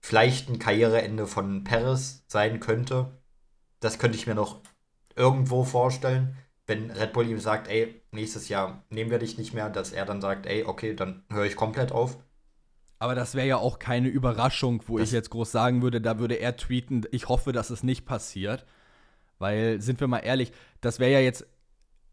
[0.00, 3.18] vielleicht ein Karriereende von Perez sein könnte.
[3.80, 4.60] Das könnte ich mir noch
[5.16, 6.36] irgendwo vorstellen,
[6.72, 10.06] wenn Red Bull ihm sagt, ey, nächstes Jahr nehmen wir dich nicht mehr, dass er
[10.06, 12.16] dann sagt, ey, okay, dann höre ich komplett auf.
[12.98, 16.18] Aber das wäre ja auch keine Überraschung, wo das ich jetzt groß sagen würde, da
[16.18, 18.64] würde er tweeten, ich hoffe, dass es nicht passiert.
[19.38, 21.46] Weil, sind wir mal ehrlich, das wäre ja jetzt,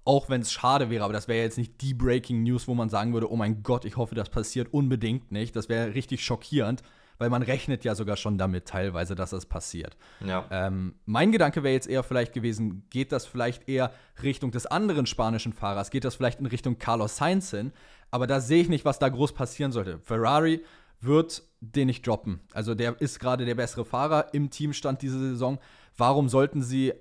[0.03, 2.73] auch wenn es schade wäre, aber das wäre ja jetzt nicht die Breaking News, wo
[2.73, 5.55] man sagen würde, oh mein Gott, ich hoffe, das passiert unbedingt nicht.
[5.55, 6.81] Das wäre richtig schockierend,
[7.19, 9.95] weil man rechnet ja sogar schon damit teilweise, dass das passiert.
[10.25, 10.45] Ja.
[10.49, 13.91] Ähm, mein Gedanke wäre jetzt eher vielleicht gewesen, geht das vielleicht eher
[14.23, 17.71] Richtung des anderen spanischen Fahrers, geht das vielleicht in Richtung Carlos Sainz hin,
[18.09, 19.99] aber da sehe ich nicht, was da groß passieren sollte.
[19.99, 20.63] Ferrari
[21.01, 22.39] wird den nicht droppen.
[22.53, 25.59] Also der ist gerade der bessere Fahrer im Teamstand diese Saison.
[25.95, 26.93] Warum sollten sie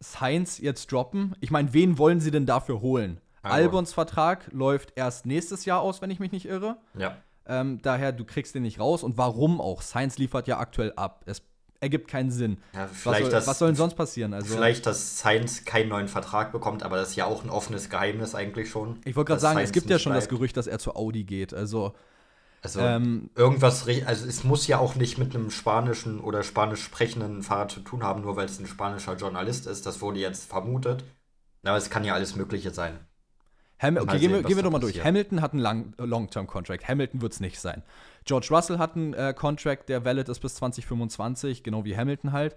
[0.00, 1.34] Sainz jetzt droppen?
[1.40, 3.20] Ich meine, wen wollen sie denn dafür holen?
[3.42, 6.76] Albons Vertrag läuft erst nächstes Jahr aus, wenn ich mich nicht irre.
[6.96, 7.16] Ja.
[7.46, 9.02] Ähm, daher, du kriegst den nicht raus.
[9.02, 9.82] Und warum auch?
[9.82, 11.22] Sainz liefert ja aktuell ab.
[11.26, 11.42] Es
[11.80, 12.58] ergibt keinen Sinn.
[12.72, 14.34] Ja, was, soll, das, was soll denn sonst passieren?
[14.34, 17.90] Also, vielleicht, dass Sainz keinen neuen Vertrag bekommt, aber das ist ja auch ein offenes
[17.90, 19.00] Geheimnis eigentlich schon.
[19.04, 20.24] Ich wollte gerade sagen, Sainz es gibt ja schon bleibt.
[20.24, 21.52] das Gerücht, dass er zu Audi geht.
[21.52, 21.94] Also
[22.62, 27.42] also ähm, irgendwas, also es muss ja auch nicht mit einem spanischen oder spanisch sprechenden
[27.42, 29.84] Fahrer zu tun haben, nur weil es ein spanischer Journalist ist.
[29.84, 31.04] Das wurde jetzt vermutet.
[31.64, 33.00] Aber es kann ja alles Mögliche sein.
[33.82, 35.02] Ham okay, gehen, wir, gehen wir doch mal durch.
[35.02, 36.86] Hamilton hat einen Long-Term-Contract.
[36.86, 37.82] Hamilton wird es nicht sein.
[38.24, 42.56] George Russell hat einen äh, Contract, der valid ist bis 2025, genau wie Hamilton halt.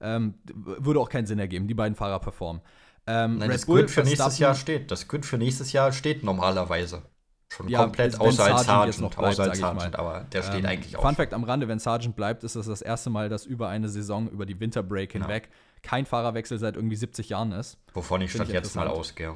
[0.00, 1.68] Ähm, würde auch keinen Sinn ergeben.
[1.68, 2.60] Die beiden Fahrer performen.
[3.06, 4.90] Ähm, Nein, das Grid für nächstes Jahr steht.
[4.90, 7.02] Das Grid für nächstes Jahr steht normalerweise
[7.48, 10.66] schon ja, komplett außer als Sargent, noch bleibt, außer als Sargent, aber der steht ähm,
[10.66, 11.02] eigentlich auch.
[11.02, 13.88] Fun Fact am Rande, wenn Sargent bleibt, ist das das erste Mal, dass über eine
[13.88, 15.88] Saison, über die Winterbreak hinweg, ja.
[15.88, 17.78] kein Fahrerwechsel seit irgendwie 70 Jahren ist.
[17.92, 19.34] Wovon ich stand jetzt mal ausgehe.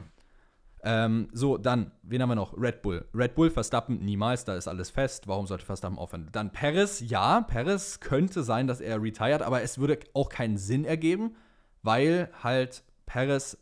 [0.83, 2.57] Ähm, so, dann, wen haben wir noch?
[2.57, 3.07] Red Bull.
[3.13, 5.27] Red Bull, Verstappen niemals, da ist alles fest.
[5.27, 6.29] Warum sollte Verstappen aufhören?
[6.33, 10.85] Dann Perez, ja, Perez könnte sein, dass er retired, aber es würde auch keinen Sinn
[10.85, 11.35] ergeben,
[11.83, 13.59] weil halt Perez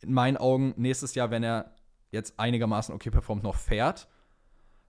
[0.00, 1.74] in meinen Augen nächstes Jahr, wenn er
[2.10, 4.08] jetzt einigermaßen okay performt, noch fährt.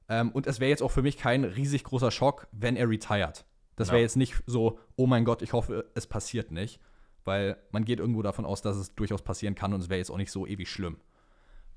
[0.07, 3.45] Ähm, und es wäre jetzt auch für mich kein riesig großer Schock, wenn er retired.
[3.75, 4.03] Das wäre ja.
[4.03, 6.79] jetzt nicht so, oh mein Gott, ich hoffe, es passiert nicht.
[7.23, 10.11] Weil man geht irgendwo davon aus, dass es durchaus passieren kann und es wäre jetzt
[10.11, 10.97] auch nicht so ewig schlimm.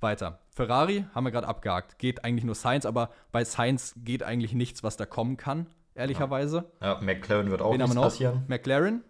[0.01, 0.41] Weiter.
[0.51, 1.99] Ferrari haben wir gerade abgehakt.
[1.99, 6.71] Geht eigentlich nur Science, aber bei Science geht eigentlich nichts, was da kommen kann, ehrlicherweise.
[6.81, 8.45] Ja, ja McLaren wird auch Wen nichts passieren.
[8.49, 9.05] McLaren?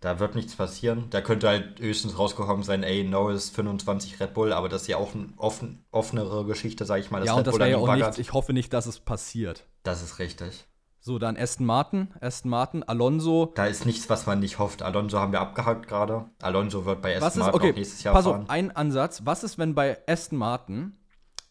[0.00, 1.06] Da wird nichts passieren.
[1.10, 4.98] Da könnte halt höchstens rausgekommen sein, ey, Norris 25 Red Bull, aber das ist ja
[4.98, 7.24] auch eine offen, offenere Geschichte, sag ich mal.
[7.24, 8.18] ja, und das wäre ja auch nichts.
[8.18, 9.66] Ich hoffe nicht, dass es passiert.
[9.82, 10.66] Das ist richtig.
[11.06, 13.52] So, dann Aston Martin, Aston Martin, Alonso.
[13.54, 14.82] Da ist nichts, was man nicht hofft.
[14.82, 16.24] Alonso haben wir abgehakt gerade.
[16.42, 18.42] Alonso wird bei Aston Martin okay, auch nächstes Jahr pass fahren.
[18.42, 19.22] Auf, ein Ansatz.
[19.24, 20.96] Was ist, wenn bei Aston Martin,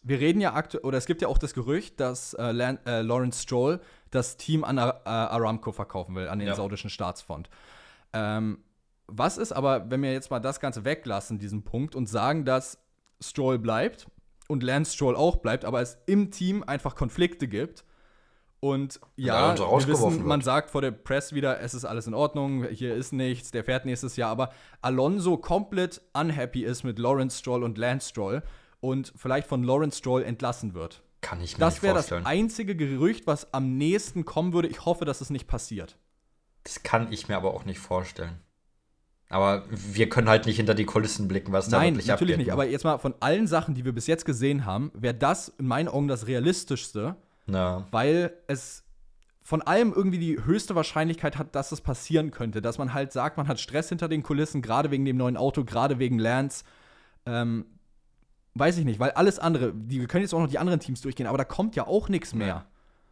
[0.02, 3.44] wir reden ja aktuell, oder es gibt ja auch das Gerücht, dass äh, äh, Lawrence
[3.44, 6.54] Stroll das Team an Ar äh, Aramco verkaufen will, an den ja.
[6.54, 7.48] saudischen Staatsfonds.
[8.12, 8.58] Ähm,
[9.06, 12.76] was ist aber, wenn wir jetzt mal das Ganze weglassen, diesen Punkt, und sagen, dass
[13.22, 14.06] Stroll bleibt
[14.48, 17.86] und Lance Stroll auch bleibt, aber es im Team einfach Konflikte gibt.
[18.60, 22.64] Und ja, wir wissen, man sagt vor der Press wieder, es ist alles in Ordnung,
[22.64, 27.62] hier ist nichts, der fährt nächstes Jahr, aber Alonso komplett unhappy ist mit Lawrence Stroll
[27.62, 28.42] und Lance Stroll
[28.80, 31.02] und vielleicht von Lawrence Stroll entlassen wird.
[31.20, 31.94] Kann ich mir das nicht vorstellen.
[31.96, 34.68] Das wäre das einzige Gerücht, was am nächsten kommen würde.
[34.68, 35.98] Ich hoffe, dass es nicht passiert.
[36.62, 38.40] Das kann ich mir aber auch nicht vorstellen.
[39.28, 42.46] Aber wir können halt nicht hinter die Kulissen blicken, was da Nein, wirklich natürlich abgeht.
[42.46, 42.52] nicht.
[42.52, 45.66] Aber jetzt mal von allen Sachen, die wir bis jetzt gesehen haben, wäre das in
[45.66, 47.86] meinen Augen das realistischste, ja.
[47.90, 48.84] weil es
[49.42, 52.60] von allem irgendwie die höchste Wahrscheinlichkeit hat, dass es passieren könnte.
[52.60, 55.64] Dass man halt sagt, man hat Stress hinter den Kulissen, gerade wegen dem neuen Auto,
[55.64, 56.64] gerade wegen Lance.
[57.26, 57.64] Ähm,
[58.54, 61.00] weiß ich nicht, weil alles andere, die, wir können jetzt auch noch die anderen Teams
[61.00, 62.66] durchgehen, aber da kommt ja auch nichts mehr.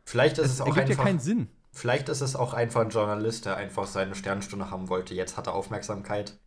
[0.05, 1.49] Vielleicht ist es, es auch einfach, ja keinen Sinn.
[1.71, 5.15] Vielleicht ist es auch einfach ein Journalist, der einfach seine Sternstunde haben wollte.
[5.15, 6.39] Jetzt hat er Aufmerksamkeit.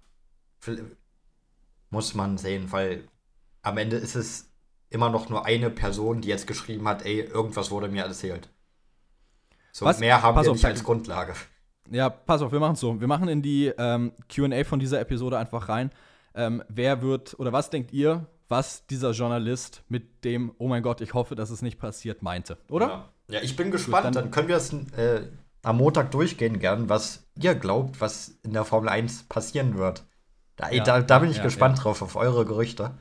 [1.90, 3.08] Muss man sehen, weil
[3.62, 4.50] am Ende ist es
[4.90, 8.50] immer noch nur eine Person, die jetzt geschrieben hat, ey, irgendwas wurde mir erzählt.
[9.72, 10.00] So Was?
[10.00, 11.34] mehr haben Pass wir auf, nicht als Grundlage.
[11.92, 13.00] Ja, pass auf, wir machen es so.
[13.00, 15.92] Wir machen in die ähm, QA von dieser Episode einfach rein.
[16.34, 21.02] Ähm, wer wird oder was denkt ihr, was dieser Journalist mit dem, oh mein Gott,
[21.02, 22.88] ich hoffe, dass es nicht passiert, meinte, oder?
[22.88, 24.06] Ja, ja ich bin gespannt.
[24.06, 25.28] Gut, dann, dann, können wir es äh,
[25.64, 30.04] am Montag durchgehen, gern, was ihr glaubt, was in der Formel 1 passieren wird.
[30.56, 32.92] Da, ja, da, da bin ich ja, gespannt drauf, auf eure Gerüchte.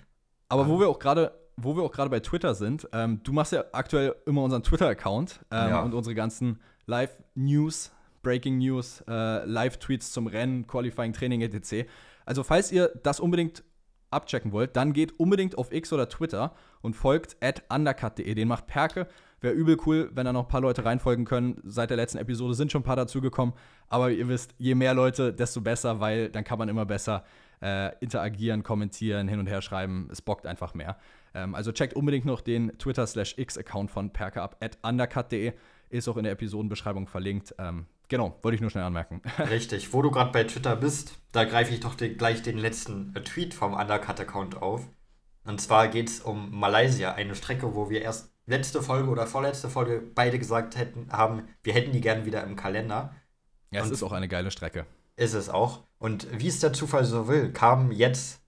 [0.49, 3.53] Aber wo wir auch gerade wo wir auch gerade bei Twitter sind, ähm, du machst
[3.53, 7.92] ja aktuell immer unseren Twitter-Account ähm, und unsere ganzen Live-News,
[8.23, 11.88] Breaking News, äh, Live-Tweets zum Rennen, Qualifying, Training, etc.
[12.25, 13.64] Also, falls ihr das unbedingt
[14.11, 18.35] abchecken wollt, dann geht unbedingt auf X oder Twitter und folgt at undercut.de.
[18.35, 19.07] Den macht Perke.
[19.40, 21.61] Wäre übel cool, wenn da noch ein paar Leute reinfolgen können.
[21.64, 23.55] Seit der letzten Episode sind schon ein paar dazugekommen.
[23.88, 27.25] Aber ihr wisst, je mehr Leute, desto besser, weil dann kann man immer besser
[27.62, 30.09] äh, interagieren, kommentieren, hin und her schreiben.
[30.11, 30.97] Es bockt einfach mehr.
[31.37, 35.53] Ähm, also checkt unbedingt noch den Twitter-X-Account von Perke ab, at undercut.de.
[35.90, 37.55] Ist auch in der Episodenbeschreibung verlinkt.
[37.59, 39.20] Ähm, genau, wollte ich nur schnell anmerken.
[39.51, 43.14] Richtig, wo du gerade bei Twitter bist, da greife ich doch den, gleich den letzten
[43.14, 44.88] Tweet vom Undercut-Account auf.
[45.44, 49.68] Und zwar geht es um Malaysia, eine Strecke, wo wir erst letzte Folge oder vorletzte
[49.68, 53.14] Folge beide gesagt hätten, haben, wir hätten die gern wieder im Kalender.
[53.70, 54.87] Ja, es Und ist auch eine geile Strecke.
[55.16, 55.85] Ist es auch.
[55.99, 58.40] Und wie es der Zufall so will, kam jetzt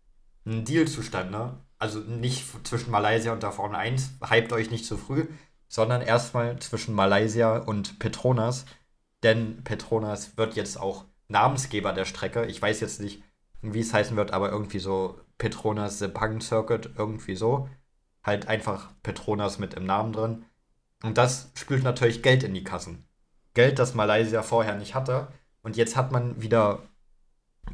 [0.44, 4.96] ein Deal zustande, also nicht zwischen Malaysia und der Formel 1, hypt euch nicht zu
[4.96, 5.26] früh,
[5.68, 8.64] sondern erstmal zwischen Malaysia und Petronas.
[9.22, 12.46] Denn Petronas wird jetzt auch Namensgeber der Strecke.
[12.46, 13.22] Ich weiß jetzt nicht,
[13.60, 17.68] wie es heißen wird, aber irgendwie so Petronas Sepang Circuit, irgendwie so.
[18.24, 20.44] Halt einfach Petronas mit im Namen drin.
[21.02, 23.06] Und das spült natürlich Geld in die Kassen.
[23.54, 25.28] Geld, das Malaysia vorher nicht hatte.
[25.62, 26.82] Und jetzt hat man wieder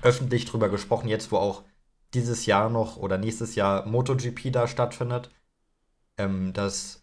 [0.02, 1.62] öffentlich drüber gesprochen, jetzt wo auch
[2.14, 5.30] dieses Jahr noch oder nächstes Jahr MotoGP da stattfindet,
[6.16, 7.02] ähm, dass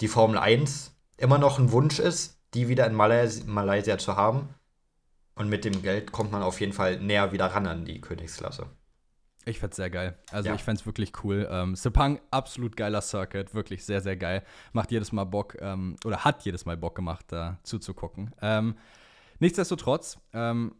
[0.00, 4.48] die Formel 1 immer noch ein Wunsch ist, die wieder in Malaysia, Malaysia zu haben.
[5.36, 8.66] Und mit dem Geld kommt man auf jeden Fall näher wieder ran an die Königsklasse.
[9.46, 10.16] Ich fände es sehr geil.
[10.30, 10.54] Also ja.
[10.54, 11.48] ich fände es wirklich cool.
[11.50, 14.42] Ähm, Sepang, absolut geiler Circuit, wirklich sehr, sehr geil.
[14.72, 18.34] Macht jedes Mal Bock, ähm, oder hat jedes Mal Bock gemacht, da zuzugucken.
[18.40, 18.76] Ähm,
[19.40, 20.74] nichtsdestotrotz, ähm,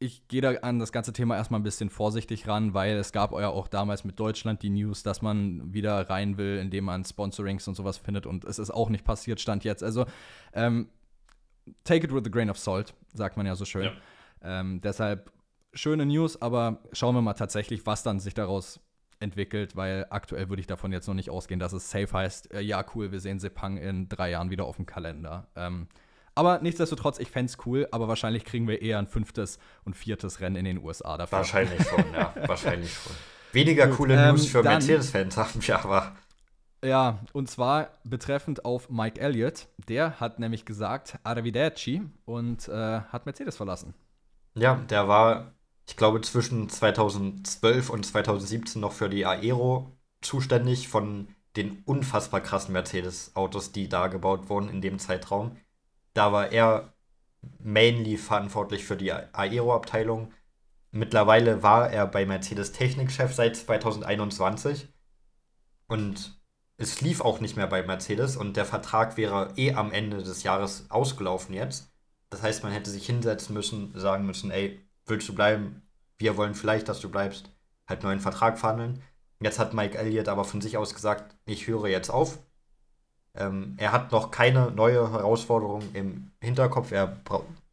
[0.00, 3.32] ich gehe da an das ganze Thema erstmal ein bisschen vorsichtig ran, weil es gab
[3.32, 7.66] ja auch damals mit Deutschland die News, dass man wieder rein will, indem man Sponsorings
[7.66, 9.82] und sowas findet und es ist auch nicht passiert, stand jetzt.
[9.82, 10.06] Also
[10.52, 10.88] ähm,
[11.82, 13.84] take it with a grain of salt, sagt man ja so schön.
[13.84, 14.60] Ja.
[14.60, 15.32] Ähm, deshalb
[15.74, 18.80] schöne News, aber schauen wir mal tatsächlich, was dann sich daraus
[19.20, 22.60] entwickelt, weil aktuell würde ich davon jetzt noch nicht ausgehen, dass es safe heißt, äh,
[22.60, 25.48] ja cool, wir sehen Sepang in drei Jahren wieder auf dem Kalender.
[25.56, 25.88] Ähm,
[26.38, 30.38] aber nichtsdestotrotz, ich fände es cool, aber wahrscheinlich kriegen wir eher ein fünftes und viertes
[30.38, 31.38] Rennen in den USA dafür.
[31.38, 33.12] Wahrscheinlich schon, ja, wahrscheinlich schon.
[33.52, 36.16] Weniger Gut, coole ähm, News für Mercedes-Fans haben wir aber.
[36.84, 39.66] Ja, und zwar betreffend auf Mike Elliott.
[39.88, 43.94] Der hat nämlich gesagt, Arrivederci und äh, hat Mercedes verlassen.
[44.54, 45.54] Ja, der war,
[45.88, 52.74] ich glaube, zwischen 2012 und 2017 noch für die Aero zuständig von den unfassbar krassen
[52.74, 55.56] Mercedes-Autos, die da gebaut wurden in dem Zeitraum.
[56.14, 56.92] Da war er
[57.58, 60.32] mainly verantwortlich für die Aero-Abteilung.
[60.90, 64.88] Mittlerweile war er bei Mercedes Technikchef seit 2021
[65.86, 66.38] und
[66.76, 70.44] es lief auch nicht mehr bei Mercedes und der Vertrag wäre eh am Ende des
[70.44, 71.92] Jahres ausgelaufen jetzt.
[72.30, 75.82] Das heißt, man hätte sich hinsetzen müssen, sagen müssen, ey, willst du bleiben?
[76.18, 77.50] Wir wollen vielleicht, dass du bleibst.
[77.88, 79.02] Halt neuen Vertrag verhandeln.
[79.40, 82.38] Jetzt hat Mike Elliott aber von sich aus gesagt, ich höre jetzt auf.
[83.34, 86.92] Ähm, er hat noch keine neue Herausforderung im Hinterkopf.
[86.92, 87.16] Er,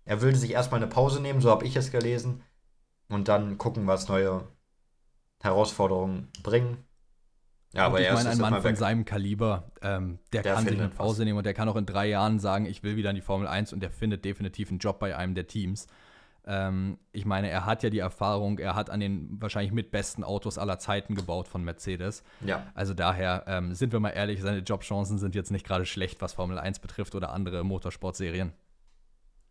[0.05, 2.43] er will sich erstmal eine Pause nehmen, so habe ich es gelesen.
[3.09, 4.43] Und dann gucken, was neue
[5.41, 6.77] Herausforderungen bringen.
[7.73, 10.87] Ja, aber ich meine, ein Mann von seinem Kaliber, ähm, der, der, kann sich eine
[10.87, 13.21] Pause nehmen und der kann auch in drei Jahren sagen, ich will wieder in die
[13.21, 15.87] Formel 1 und der findet definitiv einen Job bei einem der Teams.
[16.47, 20.57] Ähm, ich meine, er hat ja die Erfahrung, er hat an den wahrscheinlich mitbesten Autos
[20.57, 22.23] aller Zeiten gebaut von Mercedes.
[22.41, 22.67] Ja.
[22.75, 26.33] Also daher, ähm, sind wir mal ehrlich, seine Jobchancen sind jetzt nicht gerade schlecht, was
[26.33, 28.53] Formel 1 betrifft oder andere Motorsportserien.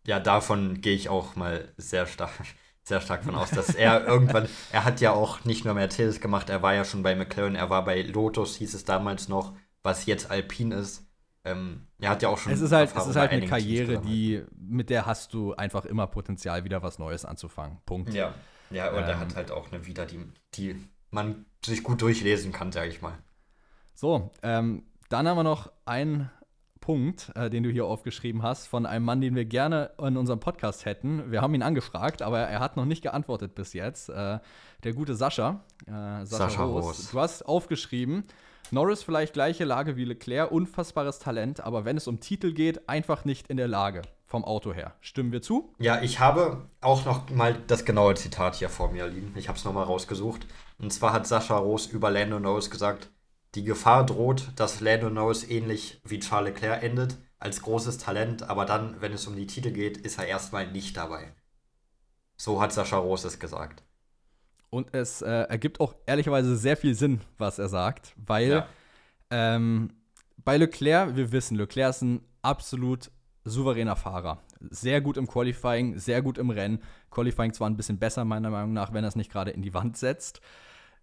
[0.06, 2.32] Ja, davon gehe ich auch mal sehr stark,
[2.82, 6.50] sehr stark von aus, dass er irgendwann, er hat ja auch nicht nur Mercedes gemacht,
[6.50, 10.06] er war ja schon bei McLaren, er war bei Lotus, hieß es damals noch, was
[10.06, 11.06] jetzt Alpine ist.
[11.44, 12.52] Ähm, er hat ja auch schon.
[12.52, 16.06] Es ist halt, es ist halt eine Karriere, die, mit der hast du einfach immer
[16.06, 17.78] Potenzial, wieder was Neues anzufangen.
[17.84, 18.14] Punkt.
[18.14, 18.34] Ja,
[18.70, 20.76] ja und ähm, er hat halt auch eine Vita, die, die
[21.10, 23.18] man sich gut durchlesen kann, sag ich mal.
[23.94, 26.30] So, ähm, dann haben wir noch einen
[26.80, 30.40] Punkt, äh, den du hier aufgeschrieben hast, von einem Mann, den wir gerne in unserem
[30.40, 31.30] Podcast hätten.
[31.30, 34.10] Wir haben ihn angefragt, aber er hat noch nicht geantwortet bis jetzt.
[34.10, 34.38] Äh,
[34.82, 35.64] der gute Sascha.
[35.86, 36.84] Äh, Sascha, Sascha Roos.
[36.84, 37.10] Roos.
[37.10, 38.24] Du hast aufgeschrieben,
[38.74, 43.24] Norris vielleicht gleiche Lage wie Leclerc, unfassbares Talent, aber wenn es um Titel geht, einfach
[43.24, 44.02] nicht in der Lage.
[44.26, 44.94] vom Auto her.
[45.00, 45.72] Stimmen wir zu?
[45.78, 49.32] Ja, ich habe auch noch mal das genaue Zitat hier vor mir liegen.
[49.36, 50.44] Ich habe es nochmal rausgesucht.
[50.80, 53.10] Und zwar hat Sascha Roos über Lando Norris gesagt,
[53.54, 58.64] die Gefahr droht, dass Lando Norris ähnlich wie Charles Leclerc endet, als großes Talent, aber
[58.64, 61.32] dann, wenn es um die Titel geht, ist er erstmal nicht dabei.
[62.36, 63.84] So hat Sascha Roos es gesagt.
[64.74, 68.66] Und es äh, ergibt auch ehrlicherweise sehr viel Sinn, was er sagt, weil ja.
[69.30, 69.92] ähm,
[70.38, 73.12] bei Leclerc, wir wissen, Leclerc ist ein absolut
[73.44, 74.38] souveräner Fahrer.
[74.70, 76.82] Sehr gut im Qualifying, sehr gut im Rennen.
[77.12, 79.74] Qualifying zwar ein bisschen besser, meiner Meinung nach, wenn er es nicht gerade in die
[79.74, 80.40] Wand setzt.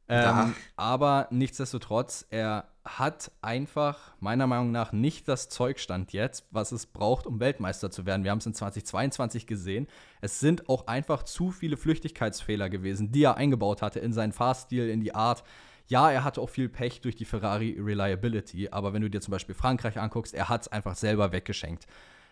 [0.09, 6.87] Ähm, aber nichtsdestotrotz, er hat einfach meiner Meinung nach nicht das Zeugstand jetzt, was es
[6.87, 8.23] braucht, um Weltmeister zu werden.
[8.23, 9.87] Wir haben es in 2022 gesehen.
[10.19, 14.89] Es sind auch einfach zu viele Flüchtigkeitsfehler gewesen, die er eingebaut hatte in seinen Fahrstil,
[14.89, 15.43] in die Art.
[15.87, 19.31] Ja, er hatte auch viel Pech durch die Ferrari Reliability, aber wenn du dir zum
[19.31, 21.85] Beispiel Frankreich anguckst, er hat es einfach selber weggeschenkt.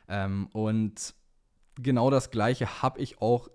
[0.07, 1.13] Ähm, und
[1.75, 3.49] genau das Gleiche habe ich auch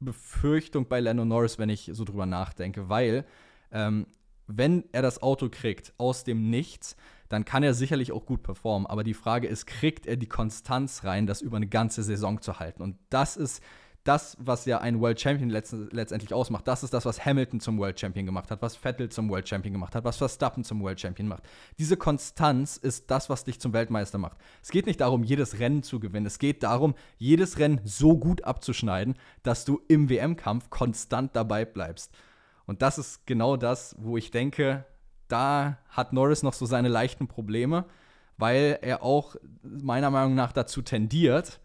[0.00, 3.24] Befürchtung bei Lando Norris, wenn ich so drüber nachdenke, weil
[3.70, 4.06] ähm,
[4.46, 6.96] wenn er das Auto kriegt aus dem Nichts,
[7.28, 8.86] dann kann er sicherlich auch gut performen.
[8.86, 12.58] Aber die Frage ist, kriegt er die Konstanz rein, das über eine ganze Saison zu
[12.58, 12.82] halten?
[12.82, 13.62] Und das ist
[14.04, 16.66] das, was ja ein World Champion letztendlich ausmacht.
[16.66, 19.72] Das ist das, was Hamilton zum World Champion gemacht hat, was Vettel zum World Champion
[19.72, 21.44] gemacht hat, was Verstappen zum World Champion macht.
[21.78, 24.38] Diese Konstanz ist das, was dich zum Weltmeister macht.
[24.60, 26.26] Es geht nicht darum, jedes Rennen zu gewinnen.
[26.26, 32.12] Es geht darum, jedes Rennen so gut abzuschneiden, dass du im WM-Kampf konstant dabei bleibst.
[32.66, 34.84] Und das ist genau das, wo ich denke,
[35.28, 37.84] da hat Norris noch so seine leichten Probleme,
[38.36, 41.60] weil er auch meiner Meinung nach dazu tendiert,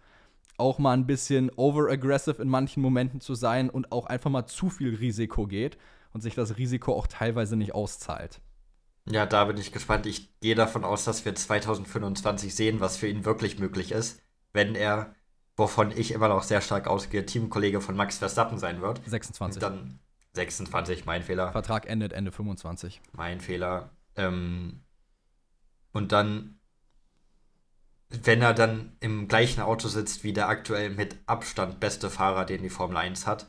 [0.57, 4.69] auch mal ein bisschen overaggressive in manchen Momenten zu sein und auch einfach mal zu
[4.69, 5.77] viel Risiko geht
[6.13, 8.41] und sich das Risiko auch teilweise nicht auszahlt.
[9.09, 10.05] Ja, da bin ich gespannt.
[10.05, 14.75] Ich gehe davon aus, dass wir 2025 sehen, was für ihn wirklich möglich ist, wenn
[14.75, 15.13] er,
[15.55, 19.01] wovon ich immer noch sehr stark ausgehe, Teamkollege von Max Verstappen sein wird.
[19.05, 19.61] 26.
[19.61, 19.99] Dann
[20.37, 21.51] 26, mein Fehler.
[21.51, 23.01] Vertrag endet Ende 25.
[23.11, 23.89] Mein Fehler.
[24.15, 24.81] Ähm,
[25.91, 26.59] und dann,
[28.09, 32.63] wenn er dann im gleichen Auto sitzt wie der aktuell mit Abstand beste Fahrer, den
[32.63, 33.47] die Formel 1 hat,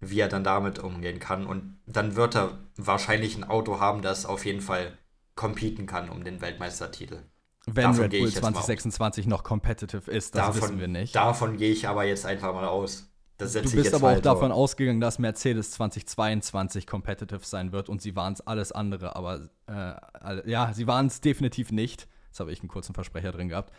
[0.00, 1.46] wie er dann damit umgehen kann.
[1.46, 4.98] Und dann wird er wahrscheinlich ein Auto haben, das auf jeden Fall
[5.34, 7.22] competen kann um den Weltmeistertitel.
[7.66, 11.14] Wenn davon Red Bull 2026 noch competitive ist, das davon, wissen wir nicht.
[11.14, 13.09] Davon gehe ich aber jetzt einfach mal aus
[13.40, 18.32] du bist aber auch davon ausgegangen, dass Mercedes 2022 competitive sein wird und sie waren
[18.32, 22.08] es alles andere, aber äh, ja, sie waren es definitiv nicht.
[22.28, 23.72] Jetzt habe ich einen kurzen Versprecher drin gehabt.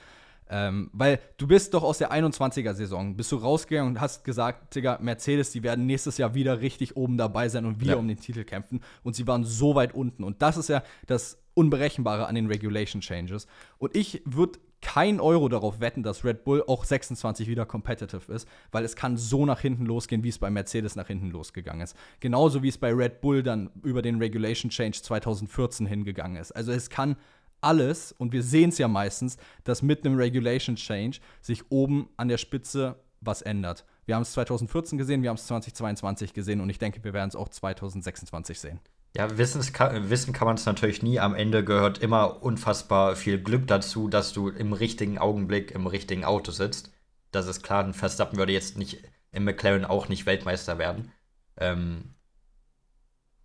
[0.54, 5.00] Ähm, weil du bist doch aus der 21er-Saison, bist du rausgegangen und hast gesagt, Digga,
[5.02, 7.97] Mercedes, die werden nächstes Jahr wieder richtig oben dabei sein und wieder ja.
[7.97, 8.82] um den Titel kämpfen.
[9.02, 10.26] Und sie waren so weit unten.
[10.26, 13.47] Und das ist ja das Unberechenbare an den Regulation Changes.
[13.78, 18.47] Und ich würde kein Euro darauf wetten, dass Red Bull auch 26 wieder competitive ist,
[18.71, 21.95] weil es kann so nach hinten losgehen, wie es bei Mercedes nach hinten losgegangen ist.
[22.19, 26.51] Genauso wie es bei Red Bull dann über den Regulation Change 2014 hingegangen ist.
[26.51, 27.15] Also es kann
[27.61, 32.27] alles, und wir sehen es ja meistens, dass mit einem Regulation Change sich oben an
[32.27, 33.85] der Spitze was ändert.
[34.05, 37.29] Wir haben es 2014 gesehen, wir haben es 2022 gesehen und ich denke, wir werden
[37.29, 38.79] es auch 2026 sehen.
[39.15, 41.19] Ja, Wissens kann, wissen kann man es natürlich nie.
[41.19, 46.24] Am Ende gehört immer unfassbar viel Glück dazu, dass du im richtigen Augenblick im richtigen
[46.24, 46.91] Auto sitzt.
[47.32, 51.12] Das ist klar, ein Verstappen würde jetzt nicht im McLaren auch nicht Weltmeister werden.
[51.58, 52.15] Ähm,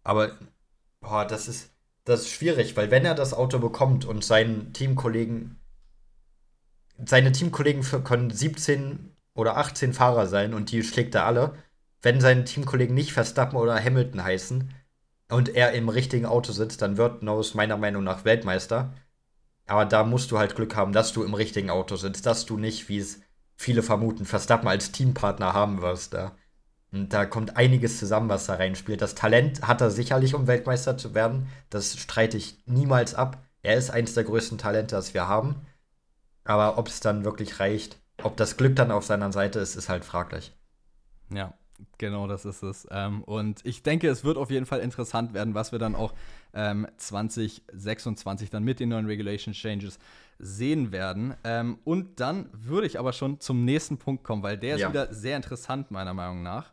[0.05, 0.39] aber
[1.01, 1.73] boah, das ist,
[2.05, 5.59] das ist schwierig, weil wenn er das Auto bekommt und seinen Teamkollegen,
[7.05, 11.55] seine Teamkollegen können 17 oder 18 Fahrer sein und die schlägt er alle.
[12.03, 14.73] Wenn seine Teamkollegen nicht Verstappen oder Hamilton heißen,
[15.29, 18.93] und er im richtigen Auto sitzt, dann wird Norris meiner Meinung nach Weltmeister.
[19.67, 22.57] Aber da musst du halt Glück haben, dass du im richtigen Auto sitzt, dass du
[22.57, 23.21] nicht, wie es
[23.57, 26.37] viele vermuten, Verstappen als Teampartner haben wirst da.
[26.93, 29.03] Und da kommt einiges zusammen, was da reinspielt.
[29.03, 31.49] Das Talent hat er sicherlich, um Weltmeister zu werden.
[31.69, 33.45] Das streite ich niemals ab.
[33.63, 35.57] Er ist eines der größten Talente, das wir haben.
[36.45, 39.89] Aber ob es dann wirklich reicht, ob das Glück dann auf seiner Seite ist, ist
[39.89, 40.53] halt fraglich.
[41.29, 41.55] Ja,
[41.99, 42.87] Genau, das ist es.
[42.91, 46.15] Ähm, und ich denke, es wird auf jeden Fall interessant werden, was wir dann auch
[46.55, 49.99] ähm, 2026 dann mit den neuen Regulation Changes
[50.39, 51.35] sehen werden.
[51.45, 54.87] Ähm, und dann würde ich aber schon zum nächsten Punkt kommen, weil der ja.
[54.87, 56.73] ist wieder sehr interessant, meiner Meinung nach.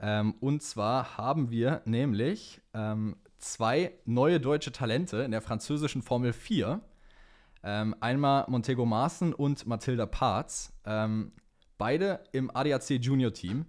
[0.00, 6.32] Ähm, und zwar haben wir nämlich ähm, zwei neue deutsche Talente in der französischen Formel
[6.32, 6.80] 4.
[7.64, 10.72] Ähm, einmal Montego Maaßen und Mathilda Parz.
[11.76, 13.66] beide im ADAC Junior Team.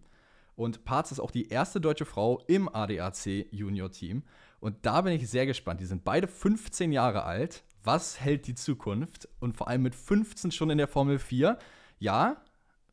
[0.60, 4.24] Und Parz ist auch die erste deutsche Frau im ADAC Junior Team.
[4.60, 5.80] Und da bin ich sehr gespannt.
[5.80, 7.64] Die sind beide 15 Jahre alt.
[7.82, 9.30] Was hält die Zukunft?
[9.40, 11.58] Und vor allem mit 15 schon in der Formel 4.
[12.00, 12.42] Ja,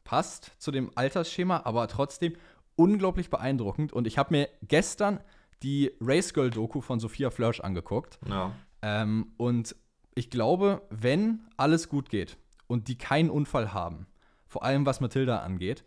[0.05, 2.37] passt zu dem Altersschema, aber trotzdem
[2.77, 3.93] unglaublich beeindruckend.
[3.93, 5.19] Und ich habe mir gestern
[5.65, 8.21] die Race Girl Doku von Sophia Flörsch angeguckt.
[8.29, 8.53] Ja.
[8.83, 9.75] Ähm, und
[10.15, 12.37] ich glaube, wenn alles gut geht
[12.69, 14.07] und die keinen Unfall haben,
[14.47, 15.83] vor allem was Mathilda angeht,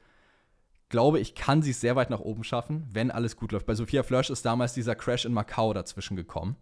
[0.89, 3.65] glaube ich, kann sie es sehr weit nach oben schaffen, wenn alles gut läuft.
[3.65, 6.57] Bei Sophia Flörsch ist damals dieser Crash in Macau dazwischen gekommen,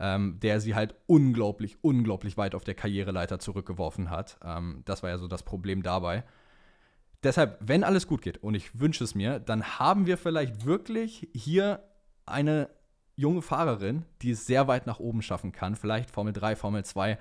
[0.00, 4.38] ähm, der sie halt unglaublich, unglaublich weit auf der Karriereleiter zurückgeworfen hat.
[4.44, 6.24] Ähm, das war ja so das Problem dabei.
[7.22, 11.28] Deshalb, wenn alles gut geht, und ich wünsche es mir, dann haben wir vielleicht wirklich
[11.32, 11.82] hier
[12.26, 12.70] eine
[13.16, 15.74] junge Fahrerin, die es sehr weit nach oben schaffen kann.
[15.74, 17.18] Vielleicht Formel 3, Formel 2.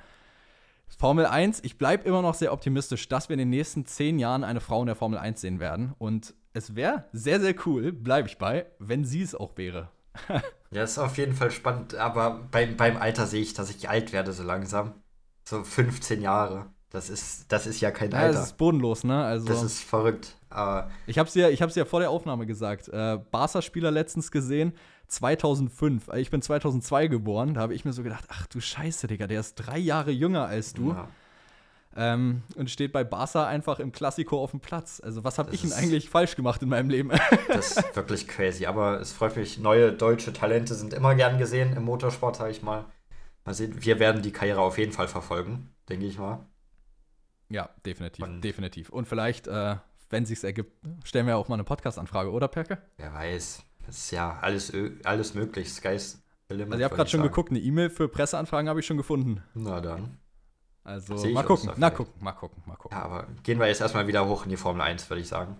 [0.95, 4.43] Formel 1, ich bleibe immer noch sehr optimistisch, dass wir in den nächsten zehn Jahren
[4.43, 5.93] eine Frau in der Formel 1 sehen werden.
[5.97, 9.89] Und es wäre sehr, sehr cool, bleibe ich bei, wenn sie es auch wäre.
[10.71, 14.11] ja, ist auf jeden Fall spannend, aber beim, beim Alter sehe ich, dass ich alt
[14.13, 14.95] werde so langsam.
[15.45, 16.65] So 15 Jahre.
[16.89, 18.27] Das ist, das ist ja kein Alter.
[18.27, 19.23] Ja, das ist bodenlos, ne?
[19.23, 20.35] Also, das ist verrückt.
[20.49, 22.87] Uh, ich habe es ja, ja vor der Aufnahme gesagt.
[22.87, 24.73] Äh, Barca-Spieler letztens gesehen,
[25.07, 26.09] 2005.
[26.15, 27.53] Ich bin 2002 geboren.
[27.53, 30.45] Da habe ich mir so gedacht, ach du Scheiße, Digga, der ist drei Jahre jünger
[30.45, 30.91] als du.
[30.91, 31.09] Ja.
[31.99, 35.01] Ähm, und steht bei Barca einfach im Klassiko auf dem Platz.
[35.03, 37.09] Also, was habe ich denn eigentlich falsch gemacht in meinem Leben?
[37.47, 38.67] das ist wirklich crazy.
[38.67, 42.61] Aber es freut mich, neue deutsche Talente sind immer gern gesehen im Motorsport, sage ich
[42.61, 42.85] mal.
[43.45, 46.45] Mal sehen, wir werden die Karriere auf jeden Fall verfolgen, denke ich mal.
[47.49, 48.89] Ja, definitiv, und definitiv.
[48.89, 49.77] Und vielleicht, äh,
[50.11, 50.73] wenn sich's ergibt,
[51.03, 52.77] stellen wir auch mal eine Podcast-Anfrage, oder Perke?
[52.97, 53.63] Wer weiß.
[53.87, 54.71] Das ist ja alles,
[55.03, 55.73] alles möglich.
[55.73, 56.73] Sky's Limit.
[56.73, 59.41] Also ich habe gerade schon geguckt, eine E-Mail für Presseanfragen habe ich schon gefunden.
[59.53, 60.19] Na dann.
[60.87, 62.97] Also mal gucken, mal gucken, mal gucken, mal gucken.
[62.97, 65.57] Ja, aber gehen wir jetzt erstmal wieder hoch in die Formel 1, würde ich sagen.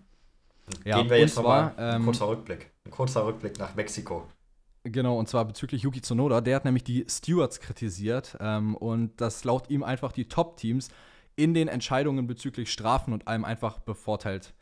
[0.85, 2.71] Ja, gehen wir jetzt nochmal ähm, ein kurzer Rückblick.
[2.85, 4.25] Ein kurzer Rückblick nach Mexiko.
[4.83, 6.39] Genau, und zwar bezüglich Yuki Tsunoda.
[6.39, 10.87] Der hat nämlich die Stewards kritisiert ähm, und dass laut ihm einfach die Top-Teams
[11.35, 14.53] in den Entscheidungen bezüglich Strafen und allem einfach bevorteilt,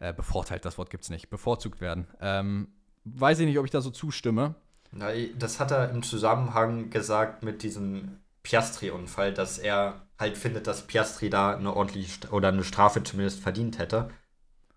[0.00, 2.08] äh, bevorteilt, das Wort gibt es nicht, bevorzugt werden.
[2.20, 2.72] Ähm,
[3.04, 4.56] weiß ich nicht, ob ich da so zustimme.
[4.90, 10.86] Na, das hat er im Zusammenhang gesagt mit diesem Piastri-Unfall, dass er halt findet, dass
[10.86, 14.10] Piastri da eine ordentliche oder eine Strafe zumindest verdient hätte.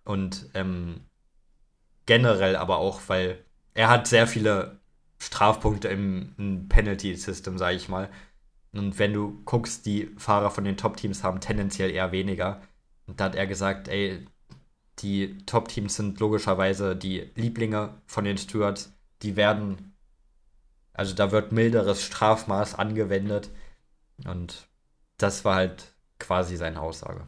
[0.04, 1.02] Und ähm,
[2.06, 3.44] generell aber auch, weil
[3.74, 4.80] er hat sehr viele
[5.20, 8.10] Strafpunkte im, im Penalty-System, sage ich mal.
[8.74, 12.62] Und wenn du guckst, die Fahrer von den Top-Teams haben tendenziell eher weniger.
[13.08, 14.26] Und da hat er gesagt, ey,
[15.00, 18.94] die Top-Teams sind logischerweise die Lieblinge von den Stewards.
[19.22, 19.95] Die werden,
[20.96, 23.52] also da wird milderes Strafmaß angewendet.
[24.26, 24.68] Und
[25.18, 27.28] das war halt quasi seine Aussage.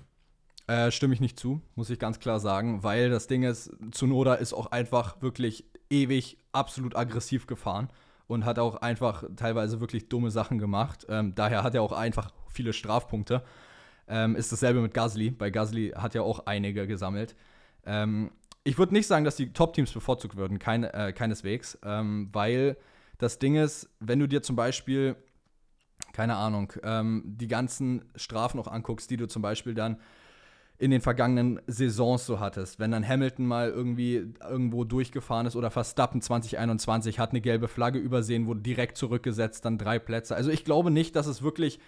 [0.67, 4.33] Äh, stimme ich nicht zu, muss ich ganz klar sagen, weil das Ding ist, Zunoda
[4.33, 7.89] ist auch einfach wirklich ewig absolut aggressiv gefahren
[8.27, 11.05] und hat auch einfach teilweise wirklich dumme Sachen gemacht.
[11.09, 13.43] Ähm, daher hat er auch einfach viele Strafpunkte.
[14.09, 15.31] Ähm, ist dasselbe mit Gasly.
[15.31, 17.35] Bei Gasly hat er auch einige gesammelt.
[17.85, 18.31] Ähm,
[18.65, 22.75] ich würde nicht sagen, dass die Top-Teams bevorzugt würden, keine, äh, keineswegs, ähm, weil
[23.17, 25.15] das Ding ist, wenn du dir zum Beispiel,
[26.13, 29.97] keine Ahnung, ähm, die ganzen Strafen auch anguckst, die du zum Beispiel dann
[30.79, 32.79] in den vergangenen Saisons so hattest.
[32.79, 37.97] Wenn dann Hamilton mal irgendwie irgendwo durchgefahren ist oder Verstappen 2021 hat eine gelbe Flagge
[37.97, 40.35] übersehen, wurde direkt zurückgesetzt, dann drei Plätze.
[40.35, 41.79] Also ich glaube nicht, dass es wirklich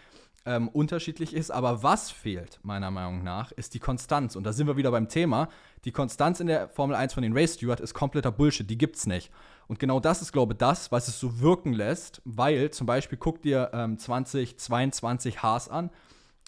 [0.49, 4.35] ähm, unterschiedlich ist, aber was fehlt, meiner Meinung nach, ist die Konstanz.
[4.35, 5.47] Und da sind wir wieder beim Thema.
[5.85, 9.05] Die Konstanz in der Formel 1 von den Race Stewart ist kompletter Bullshit, die gibt's
[9.05, 9.31] nicht.
[9.67, 13.19] Und genau das ist, glaube ich, das, was es so wirken lässt, weil zum Beispiel
[13.19, 15.91] guck dir ähm, 2022 Haas an.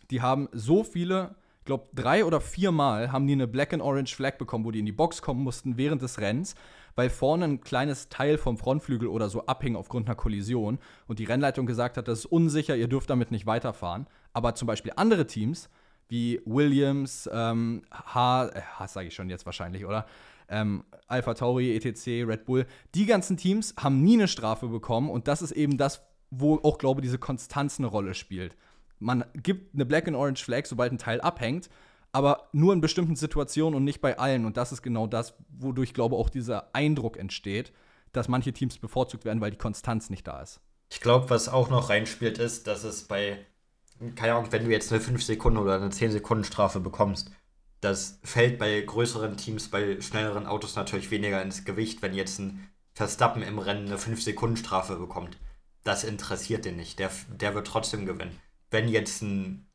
[0.09, 1.35] Die haben so viele
[1.71, 4.85] glaube, drei oder viermal haben die eine Black and Orange Flag bekommen, wo die in
[4.85, 6.55] die Box kommen mussten während des Rennens,
[6.95, 11.25] weil vorne ein kleines Teil vom Frontflügel oder so abhing aufgrund einer Kollision und die
[11.25, 14.07] Rennleitung gesagt hat, das ist unsicher, ihr dürft damit nicht weiterfahren.
[14.33, 15.69] Aber zum Beispiel andere Teams,
[16.07, 20.05] wie Williams, ähm, H, äh, sage ich schon jetzt wahrscheinlich, oder?
[20.49, 22.65] Ähm, Alpha Tauri, ETC, Red Bull,
[22.95, 26.77] die ganzen Teams haben nie eine Strafe bekommen und das ist eben das, wo auch,
[26.77, 28.55] glaube ich, diese Konstanz eine Rolle spielt
[29.01, 31.69] man gibt eine Black and Orange Flag, sobald ein Teil abhängt,
[32.11, 34.45] aber nur in bestimmten Situationen und nicht bei allen.
[34.45, 37.71] Und das ist genau das, wodurch, glaube ich, auch dieser Eindruck entsteht,
[38.11, 40.59] dass manche Teams bevorzugt werden, weil die Konstanz nicht da ist.
[40.89, 43.45] Ich glaube, was auch noch reinspielt, ist, dass es bei,
[44.15, 47.31] keine Ahnung, wenn du jetzt eine 5 Sekunden oder eine 10 Sekunden Strafe bekommst,
[47.79, 52.69] das fällt bei größeren Teams, bei schnelleren Autos natürlich weniger ins Gewicht, wenn jetzt ein
[52.93, 55.37] Verstappen im Rennen eine 5 Sekunden Strafe bekommt.
[55.83, 56.99] Das interessiert den nicht.
[56.99, 58.37] Der, der wird trotzdem gewinnen
[58.71, 59.67] wenn jetzt ein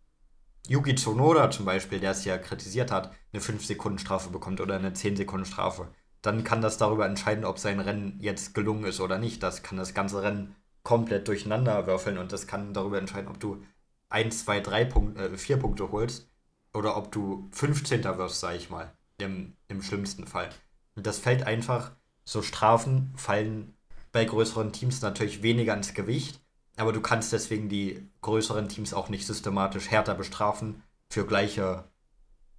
[0.69, 5.89] Yuki Tsunoda zum Beispiel, der es ja kritisiert hat, eine 5-Sekunden-Strafe bekommt oder eine 10-Sekunden-Strafe,
[6.23, 9.43] dann kann das darüber entscheiden, ob sein Rennen jetzt gelungen ist oder nicht.
[9.43, 13.63] Das kann das ganze Rennen komplett durcheinander würfeln und das kann darüber entscheiden, ob du
[14.09, 16.31] 1, 2, 3 Punkte, äh, 4 Punkte holst
[16.73, 18.05] oder ob du 15.
[18.19, 20.51] wirst, sag ich mal, im, im schlimmsten Fall.
[20.95, 21.93] Und das fällt einfach,
[22.25, 23.77] so Strafen fallen
[24.13, 26.41] bei größeren Teams natürlich weniger ins Gewicht,
[26.77, 31.85] aber du kannst deswegen die größeren Teams auch nicht systematisch härter bestrafen für gleiche,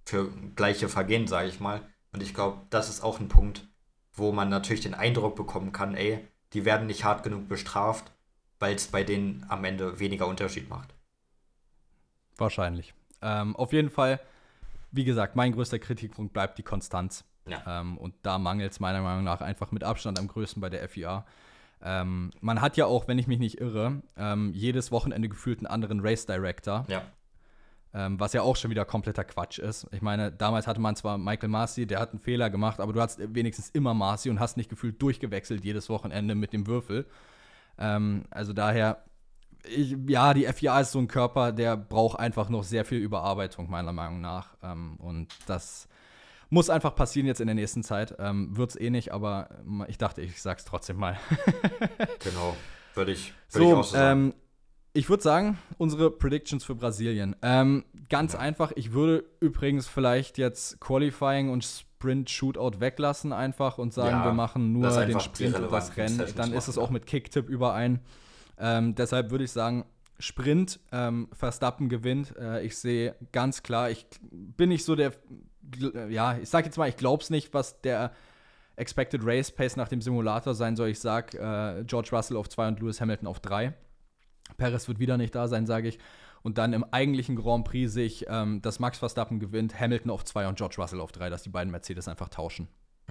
[0.04, 1.82] für gleiche Vergehen, sage ich mal.
[2.12, 3.66] Und ich glaube, das ist auch ein Punkt,
[4.12, 8.10] wo man natürlich den Eindruck bekommen kann, ey, die werden nicht hart genug bestraft,
[8.58, 10.94] weil es bei denen am Ende weniger Unterschied macht.
[12.36, 12.94] Wahrscheinlich.
[13.20, 14.20] Ähm, auf jeden Fall,
[14.90, 17.24] wie gesagt, mein größter Kritikpunkt bleibt die Konstanz.
[17.46, 17.80] Ja.
[17.80, 20.88] Ähm, und da mangelt es meiner Meinung nach einfach mit Abstand am größten bei der
[20.88, 21.26] FIA.
[21.82, 25.66] Ähm, man hat ja auch, wenn ich mich nicht irre, ähm, jedes Wochenende gefühlt einen
[25.66, 26.84] anderen Race Director.
[26.88, 27.02] Ja.
[27.94, 29.86] Ähm, was ja auch schon wieder kompletter Quatsch ist.
[29.92, 33.00] Ich meine, damals hatte man zwar Michael Marcy, der hat einen Fehler gemacht, aber du
[33.00, 37.06] hast wenigstens immer Marcy und hast nicht gefühlt durchgewechselt jedes Wochenende mit dem Würfel.
[37.78, 39.04] Ähm, also daher,
[39.64, 43.70] ich, ja, die FIA ist so ein Körper, der braucht einfach noch sehr viel Überarbeitung,
[43.70, 44.54] meiner Meinung nach.
[44.62, 45.88] Ähm, und das
[46.50, 48.14] muss einfach passieren jetzt in der nächsten Zeit.
[48.18, 49.48] Ähm, Wird es eh nicht, aber
[49.88, 51.18] ich dachte, ich sag's trotzdem mal.
[52.20, 52.56] genau,
[52.94, 54.20] würde ich, würd so, ich auch so sagen.
[54.20, 54.34] Ähm,
[54.94, 57.36] ich würde sagen, unsere Predictions für Brasilien.
[57.42, 58.40] Ähm, ganz ja.
[58.40, 64.24] einfach, ich würde übrigens vielleicht jetzt Qualifying und Sprint Shootout weglassen einfach und sagen, ja,
[64.24, 66.24] wir machen nur den Sprint und das Rennen.
[66.36, 68.00] Dann ist es auch mit Kicktip überein.
[68.58, 69.84] Ähm, deshalb würde ich sagen,
[70.18, 72.36] Sprint, ähm, Verstappen gewinnt.
[72.36, 75.12] Äh, ich sehe ganz klar, ich bin nicht so der,
[76.08, 78.12] ja, ich sage jetzt mal, ich glaube es nicht, was der
[78.76, 80.88] Expected Race Pace nach dem Simulator sein soll.
[80.88, 83.74] Ich sage äh, George Russell auf 2 und Lewis Hamilton auf 3.
[84.56, 85.98] Perez wird wieder nicht da sein, sage ich.
[86.42, 90.24] Und dann im eigentlichen Grand Prix sehe ich, ähm, dass Max Verstappen gewinnt, Hamilton auf
[90.24, 92.68] 2 und George Russell auf 3, dass die beiden Mercedes einfach tauschen.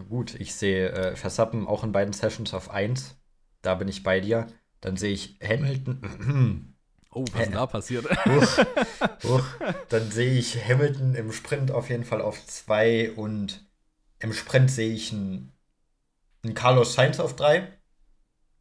[0.10, 3.18] Gut, ich sehe äh, Verstappen auch in beiden Sessions auf 1.
[3.62, 4.47] Da bin ich bei dir.
[4.80, 6.74] Dann sehe ich Hamilton.
[7.18, 8.05] oh, was ist denn da passiert?
[8.05, 8.57] Uch,
[9.24, 9.43] uch.
[9.89, 13.65] Dann sehe ich Hamilton im Sprint auf jeden Fall auf 2 und
[14.20, 15.53] im Sprint sehe ich einen,
[16.43, 17.68] einen Carlos Sainz auf 3.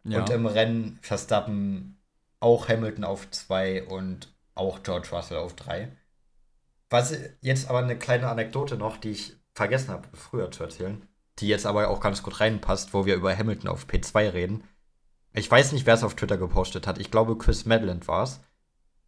[0.05, 0.21] Ja.
[0.21, 2.01] Und im Rennen Verstappen
[2.41, 5.91] auch Hamilton auf 2 und auch George Russell auf 3.
[6.91, 11.07] Was jetzt aber eine kleine Anekdote noch, die ich vergessen habe, früher zu erzählen,
[11.39, 14.65] die jetzt aber auch ganz gut reinpasst, wo wir über Hamilton auf P2 reden.
[15.33, 16.99] Ich weiß nicht, wer es auf Twitter gepostet hat.
[16.99, 18.41] Ich glaube, Chris Medland war es.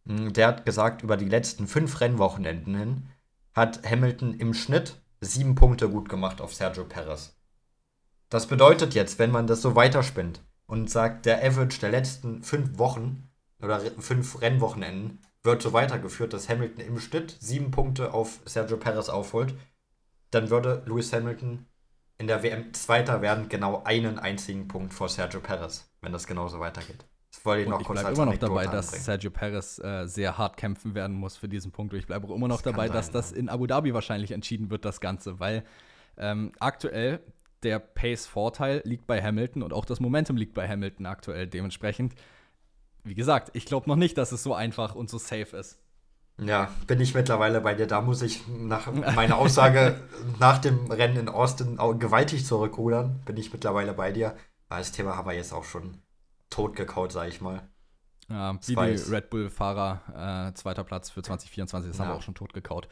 [0.09, 3.09] Hm, der hat gesagt, über die letzten fünf Rennwochenenden hin
[3.53, 7.37] hat Hamilton im Schnitt sieben Punkte gut gemacht auf Sergio Perez.
[8.29, 12.77] Das bedeutet jetzt, wenn man das so weiterspinnt, und sagt, der Average der letzten fünf
[12.77, 13.27] Wochen
[13.59, 19.09] oder fünf Rennwochenenden wird so weitergeführt, dass Hamilton im Schnitt sieben Punkte auf Sergio Perez
[19.09, 19.55] aufholt,
[20.29, 21.65] dann würde Lewis Hamilton
[22.19, 26.59] in der WM Zweiter werden, genau einen einzigen Punkt vor Sergio Perez, wenn das genauso
[26.59, 27.03] weitergeht.
[27.31, 28.71] Das wollte ich und noch ich kurz als immer noch dabei, anbringen.
[28.71, 31.93] dass Sergio Perez äh, sehr hart kämpfen werden muss für diesen Punkt.
[31.93, 34.31] Und ich bleibe auch immer noch das dabei, sein, dass das in Abu Dhabi wahrscheinlich
[34.31, 35.63] entschieden wird, das Ganze, weil
[36.17, 37.19] ähm, aktuell
[37.63, 41.45] der Pace-Vorteil liegt bei Hamilton und auch das Momentum liegt bei Hamilton aktuell.
[41.45, 42.15] Dementsprechend,
[43.03, 45.79] wie gesagt, ich glaube noch nicht, dass es so einfach und so safe ist.
[46.41, 47.85] Ja, bin ich mittlerweile bei dir.
[47.85, 49.99] Da muss ich nach meiner Aussage
[50.39, 53.21] nach dem Rennen in Austin gewaltig zurückrudern.
[53.25, 54.35] Bin ich mittlerweile bei dir.
[54.69, 55.97] Das Thema haben wir jetzt auch schon
[56.49, 57.67] totgekaut, sag ich mal.
[58.29, 62.05] Ja, wie die Red Bull-Fahrer, äh, zweiter Platz für 2024, das ja.
[62.05, 62.87] haben wir auch schon totgekaut.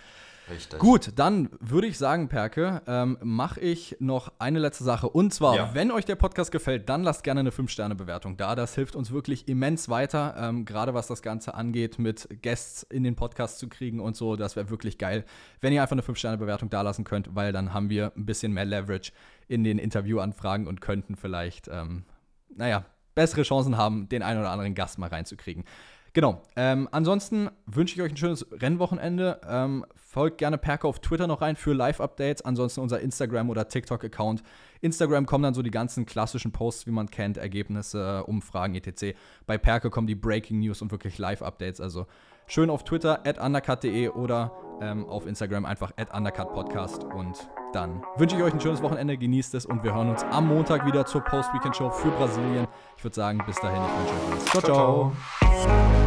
[0.49, 0.79] Richtig.
[0.79, 5.09] Gut, dann würde ich sagen, Perke, ähm, mache ich noch eine letzte Sache.
[5.09, 5.69] Und zwar, ja.
[5.73, 8.55] wenn euch der Podcast gefällt, dann lasst gerne eine 5-Sterne-Bewertung da.
[8.55, 13.03] Das hilft uns wirklich immens weiter, ähm, gerade was das Ganze angeht, mit Guests in
[13.03, 14.37] den Podcast zu kriegen und so.
[14.37, 15.25] Das wäre wirklich geil,
[15.59, 18.65] wenn ihr einfach eine 5-Sterne-Bewertung da lassen könnt, weil dann haben wir ein bisschen mehr
[18.65, 19.11] Leverage
[19.47, 22.05] in den Interviewanfragen und könnten vielleicht, ähm,
[22.55, 22.85] naja,
[23.17, 25.63] bessere Chancen haben, den einen oder anderen Gast mal reinzukriegen.
[26.13, 26.43] Genau.
[26.55, 29.41] Ähm, ansonsten wünsche ich euch ein schönes Rennwochenende.
[29.47, 32.43] Ähm, folgt gerne Perke auf Twitter noch rein für Live-Updates.
[32.43, 34.43] Ansonsten unser Instagram- oder TikTok-Account.
[34.81, 39.17] Instagram kommen dann so die ganzen klassischen Posts, wie man kennt, Ergebnisse, Umfragen, etc.
[39.47, 41.81] Bei Perke kommen die Breaking News und wirklich Live-Updates.
[41.81, 42.05] Also
[42.45, 47.03] schön auf Twitter, at undercut.de oder ähm, auf Instagram einfach at undercutpodcast.
[47.03, 50.47] Und dann wünsche ich euch ein schönes Wochenende, genießt es und wir hören uns am
[50.47, 52.67] Montag wieder zur Post-Weekend-Show für Brasilien.
[52.97, 54.45] Ich würde sagen, bis dahin, ich wünsche euch was.
[54.45, 54.61] ciao.
[54.61, 55.11] ciao.
[55.63, 56.06] ciao.